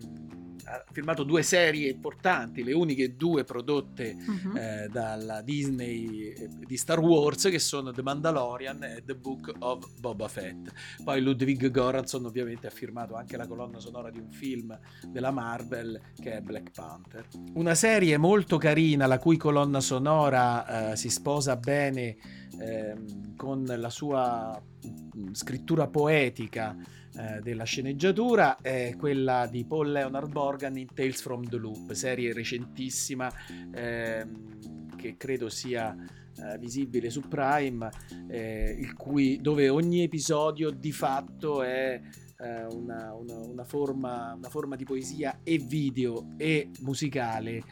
ha 0.68 0.84
firmato 0.90 1.22
due 1.22 1.42
serie 1.42 1.90
importanti, 1.90 2.64
le 2.64 2.72
uniche 2.72 3.14
due 3.16 3.44
prodotte 3.44 4.16
uh-huh. 4.18 4.56
eh, 4.56 4.88
dalla 4.90 5.40
Disney 5.40 6.32
eh, 6.32 6.48
di 6.64 6.76
Star 6.76 6.98
Wars, 6.98 7.44
che 7.44 7.58
sono 7.58 7.92
The 7.92 8.02
Mandalorian 8.02 8.82
e 8.82 9.02
The 9.04 9.14
Book 9.14 9.52
of 9.60 9.88
Boba 10.00 10.28
Fett. 10.28 10.72
Poi 11.04 11.20
Ludwig 11.20 11.70
Göransson 11.70 12.24
ovviamente 12.24 12.66
ha 12.66 12.70
firmato 12.70 13.14
anche 13.14 13.36
la 13.36 13.46
colonna 13.46 13.78
sonora 13.78 14.10
di 14.10 14.18
un 14.18 14.30
film 14.30 14.76
della 15.06 15.30
Marvel 15.30 16.00
che 16.20 16.38
è 16.38 16.40
Black 16.40 16.72
Panther. 16.72 17.26
Una 17.54 17.74
serie 17.74 18.16
molto 18.16 18.58
carina, 18.58 19.06
la 19.06 19.18
cui 19.18 19.36
colonna 19.36 19.80
sonora 19.80 20.90
eh, 20.90 20.96
si 20.96 21.10
sposa 21.10 21.56
bene 21.56 22.16
eh, 22.58 22.94
con 23.36 23.64
la 23.64 23.90
sua 23.90 24.60
mm, 24.86 25.32
scrittura 25.32 25.86
poetica 25.86 26.76
eh, 27.18 27.40
della 27.40 27.64
sceneggiatura 27.64 28.58
è 28.60 28.94
quella 28.98 29.46
di 29.46 29.64
Paul 29.64 29.92
Leonard 29.92 30.32
Morgan 30.32 30.76
in 30.76 30.92
Tales 30.92 31.20
from 31.22 31.48
the 31.48 31.56
Loop, 31.56 31.92
serie 31.92 32.32
recentissima 32.32 33.32
ehm, 33.72 34.96
che 34.96 35.16
credo 35.16 35.48
sia 35.48 35.94
eh, 36.38 36.58
visibile 36.58 37.08
su 37.08 37.22
Prime, 37.22 37.88
eh, 38.28 38.92
cui, 38.96 39.38
dove 39.40 39.68
ogni 39.68 40.02
episodio 40.02 40.70
di 40.70 40.92
fatto 40.92 41.62
è 41.62 42.00
eh, 42.38 42.64
una, 42.64 43.14
una, 43.14 43.38
una, 43.38 43.64
forma, 43.64 44.34
una, 44.34 44.48
forma, 44.48 44.76
di 44.76 44.84
poesia 44.84 45.40
e 45.42 45.58
video 45.58 46.34
e 46.36 46.70
musicale 46.80 47.62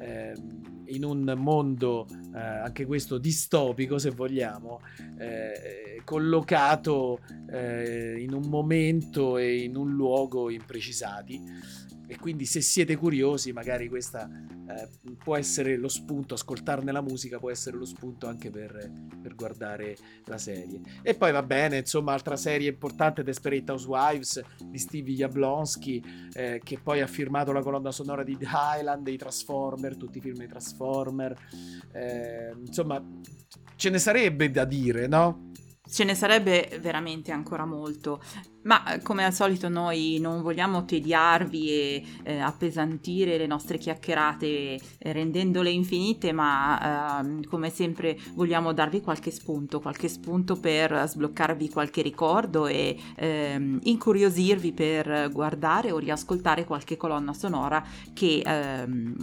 eh, 0.00 0.34
in 0.86 1.04
un 1.04 1.34
mondo 1.36 2.06
eh, 2.34 2.38
anche 2.38 2.86
questo 2.86 3.18
distopico 3.18 3.98
se 3.98 4.10
vogliamo 4.10 4.80
eh, 5.18 6.00
collocato 6.04 7.20
eh, 7.50 8.16
in 8.20 8.32
un 8.34 8.48
momento 8.48 9.38
e 9.38 9.62
in 9.62 9.76
un 9.76 9.92
luogo 9.92 10.50
imprecisati 10.50 11.40
e 12.14 12.18
quindi 12.20 12.46
se 12.46 12.60
siete 12.60 12.94
curiosi 12.94 13.52
magari 13.52 13.88
questa 13.88 14.30
eh, 14.68 14.88
può 15.16 15.36
essere 15.36 15.76
lo 15.76 15.88
spunto, 15.88 16.34
ascoltarne 16.34 16.92
la 16.92 17.00
musica 17.00 17.40
può 17.40 17.50
essere 17.50 17.76
lo 17.76 17.84
spunto 17.84 18.28
anche 18.28 18.50
per, 18.50 18.92
per, 19.20 19.34
guardare 19.34 19.96
la 20.26 20.38
serie. 20.38 20.80
E 21.02 21.14
poi 21.16 21.32
va 21.32 21.42
bene, 21.42 21.78
insomma, 21.78 22.12
altra 22.12 22.36
serie 22.36 22.68
importante, 22.68 23.24
Desperate 23.24 23.72
Housewives 23.72 24.40
di 24.64 24.78
Stevie 24.78 25.16
Jablonsky, 25.16 26.00
eh, 26.34 26.60
che 26.62 26.78
poi 26.80 27.00
ha 27.00 27.08
firmato 27.08 27.50
la 27.50 27.62
colonna 27.62 27.90
sonora 27.90 28.22
di 28.22 28.36
The 28.36 28.46
Highland, 28.46 29.02
dei 29.02 29.16
Transformer, 29.16 29.96
tutti 29.96 30.18
i 30.18 30.20
film 30.20 30.36
dei 30.36 30.46
Transformer. 30.46 31.36
Eh, 31.92 32.54
insomma, 32.64 33.04
ce 33.74 33.90
ne 33.90 33.98
sarebbe 33.98 34.52
da 34.52 34.64
dire, 34.64 35.08
no? 35.08 35.50
Ce 35.84 36.04
ne 36.04 36.14
sarebbe 36.14 36.78
veramente 36.80 37.32
ancora 37.32 37.66
molto. 37.66 38.22
Ma 38.64 38.94
eh, 38.94 39.02
come 39.02 39.24
al 39.24 39.32
solito 39.32 39.68
noi 39.68 40.18
non 40.20 40.42
vogliamo 40.42 40.84
tediarvi 40.84 41.68
e 41.68 42.04
eh, 42.22 42.38
appesantire 42.38 43.36
le 43.36 43.46
nostre 43.46 43.78
chiacchierate 43.78 44.46
eh, 44.46 45.12
rendendole 45.12 45.70
infinite, 45.70 46.32
ma 46.32 47.20
eh, 47.22 47.46
come 47.46 47.70
sempre 47.70 48.18
vogliamo 48.34 48.72
darvi 48.72 49.00
qualche 49.00 49.30
spunto, 49.30 49.80
qualche 49.80 50.08
spunto 50.08 50.56
per 50.56 51.04
sbloccarvi 51.06 51.68
qualche 51.68 52.02
ricordo 52.02 52.66
e 52.66 52.96
ehm, 53.16 53.80
incuriosirvi 53.82 54.72
per 54.72 55.30
guardare 55.30 55.92
o 55.92 55.98
riascoltare 55.98 56.64
qualche 56.64 56.96
colonna 56.96 57.32
sonora 57.32 57.84
che 58.12 58.42
ehm, 58.44 59.14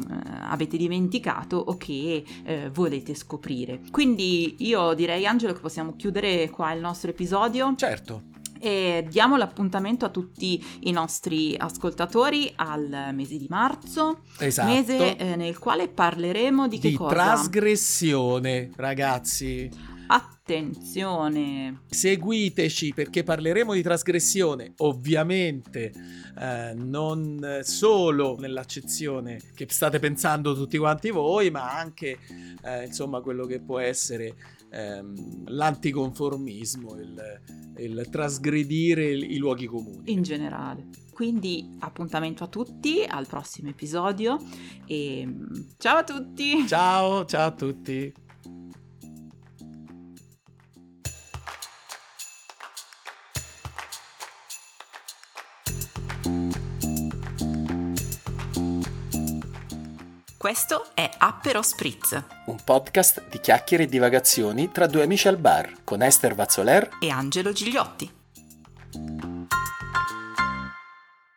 avete 0.50 0.78
dimenticato 0.78 1.58
o 1.58 1.78
che 1.78 2.24
eh, 2.44 2.70
volete 2.72 3.16
scoprire. 3.16 3.82
Quindi 3.92 4.56
io 4.60 4.94
direi 4.94 5.26
Angelo 5.26 5.54
che 5.54 5.60
possiamo 5.60 5.96
chiudere 5.96 6.50
qua 6.50 6.72
il 6.74 6.80
nostro 6.82 7.10
episodio. 7.10 7.74
Certo 7.76 8.31
e 8.62 9.06
diamo 9.10 9.38
l'appuntamento 9.38 10.06
a 10.06 10.10
tutti 10.10 10.64
i 10.82 10.92
nostri 10.92 11.56
ascoltatori 11.58 12.52
al 12.56 13.10
mese 13.14 13.38
di 13.38 13.48
marzo, 13.50 14.22
esatto. 14.38 14.72
mese 14.72 15.18
eh, 15.18 15.36
nel 15.36 15.58
quale 15.58 15.88
parleremo 15.88 16.68
di, 16.68 16.78
di 16.80 16.92
che 16.92 16.96
cosa? 16.96 17.14
trasgressione, 17.14 18.70
ragazzi. 18.76 19.70
Attenzione! 20.08 21.84
Seguiteci 21.88 22.94
perché 22.94 23.24
parleremo 23.24 23.74
di 23.74 23.82
trasgressione, 23.82 24.74
ovviamente 24.78 25.92
eh, 26.38 26.74
non 26.76 27.62
solo 27.64 28.38
nell'accezione 28.38 29.40
che 29.56 29.66
state 29.70 30.00
pensando 30.00 30.54
tutti 30.54 30.78
quanti 30.78 31.10
voi, 31.10 31.50
ma 31.50 31.78
anche 31.78 32.18
eh, 32.64 32.86
insomma 32.86 33.22
quello 33.22 33.46
che 33.46 33.62
può 33.62 33.80
essere 33.80 34.36
ehm, 34.72 35.44
l'anticonformismo, 35.48 36.96
il, 36.96 37.42
il 37.78 38.08
trasgredire 38.10 39.12
i 39.12 39.38
luoghi 39.38 39.68
comuni. 39.68 40.12
In 40.12 40.24
generale. 40.24 40.88
Quindi 41.12 41.76
appuntamento 41.80 42.44
a 42.44 42.48
tutti 42.48 43.04
al 43.08 43.28
prossimo 43.28 43.70
episodio 43.70 44.40
e 44.88 45.28
ciao 45.78 45.98
a 45.98 46.04
tutti! 46.04 46.66
Ciao, 46.66 47.26
ciao 47.26 47.48
a 47.48 47.52
tutti! 47.52 48.12
Questo 60.42 60.88
è 60.96 61.08
Appero 61.20 61.62
Spritz, 61.62 62.20
un 62.48 62.58
podcast 62.64 63.30
di 63.30 63.40
chiacchiere 63.40 63.84
e 63.84 63.86
divagazioni 63.86 64.72
tra 64.72 64.88
due 64.88 65.04
amici 65.04 65.28
al 65.28 65.38
bar 65.38 65.84
con 65.84 66.02
Esther 66.02 66.34
Vazzoler 66.34 66.98
e 67.00 67.12
Angelo 67.12 67.52
Gigliotti. 67.52 68.12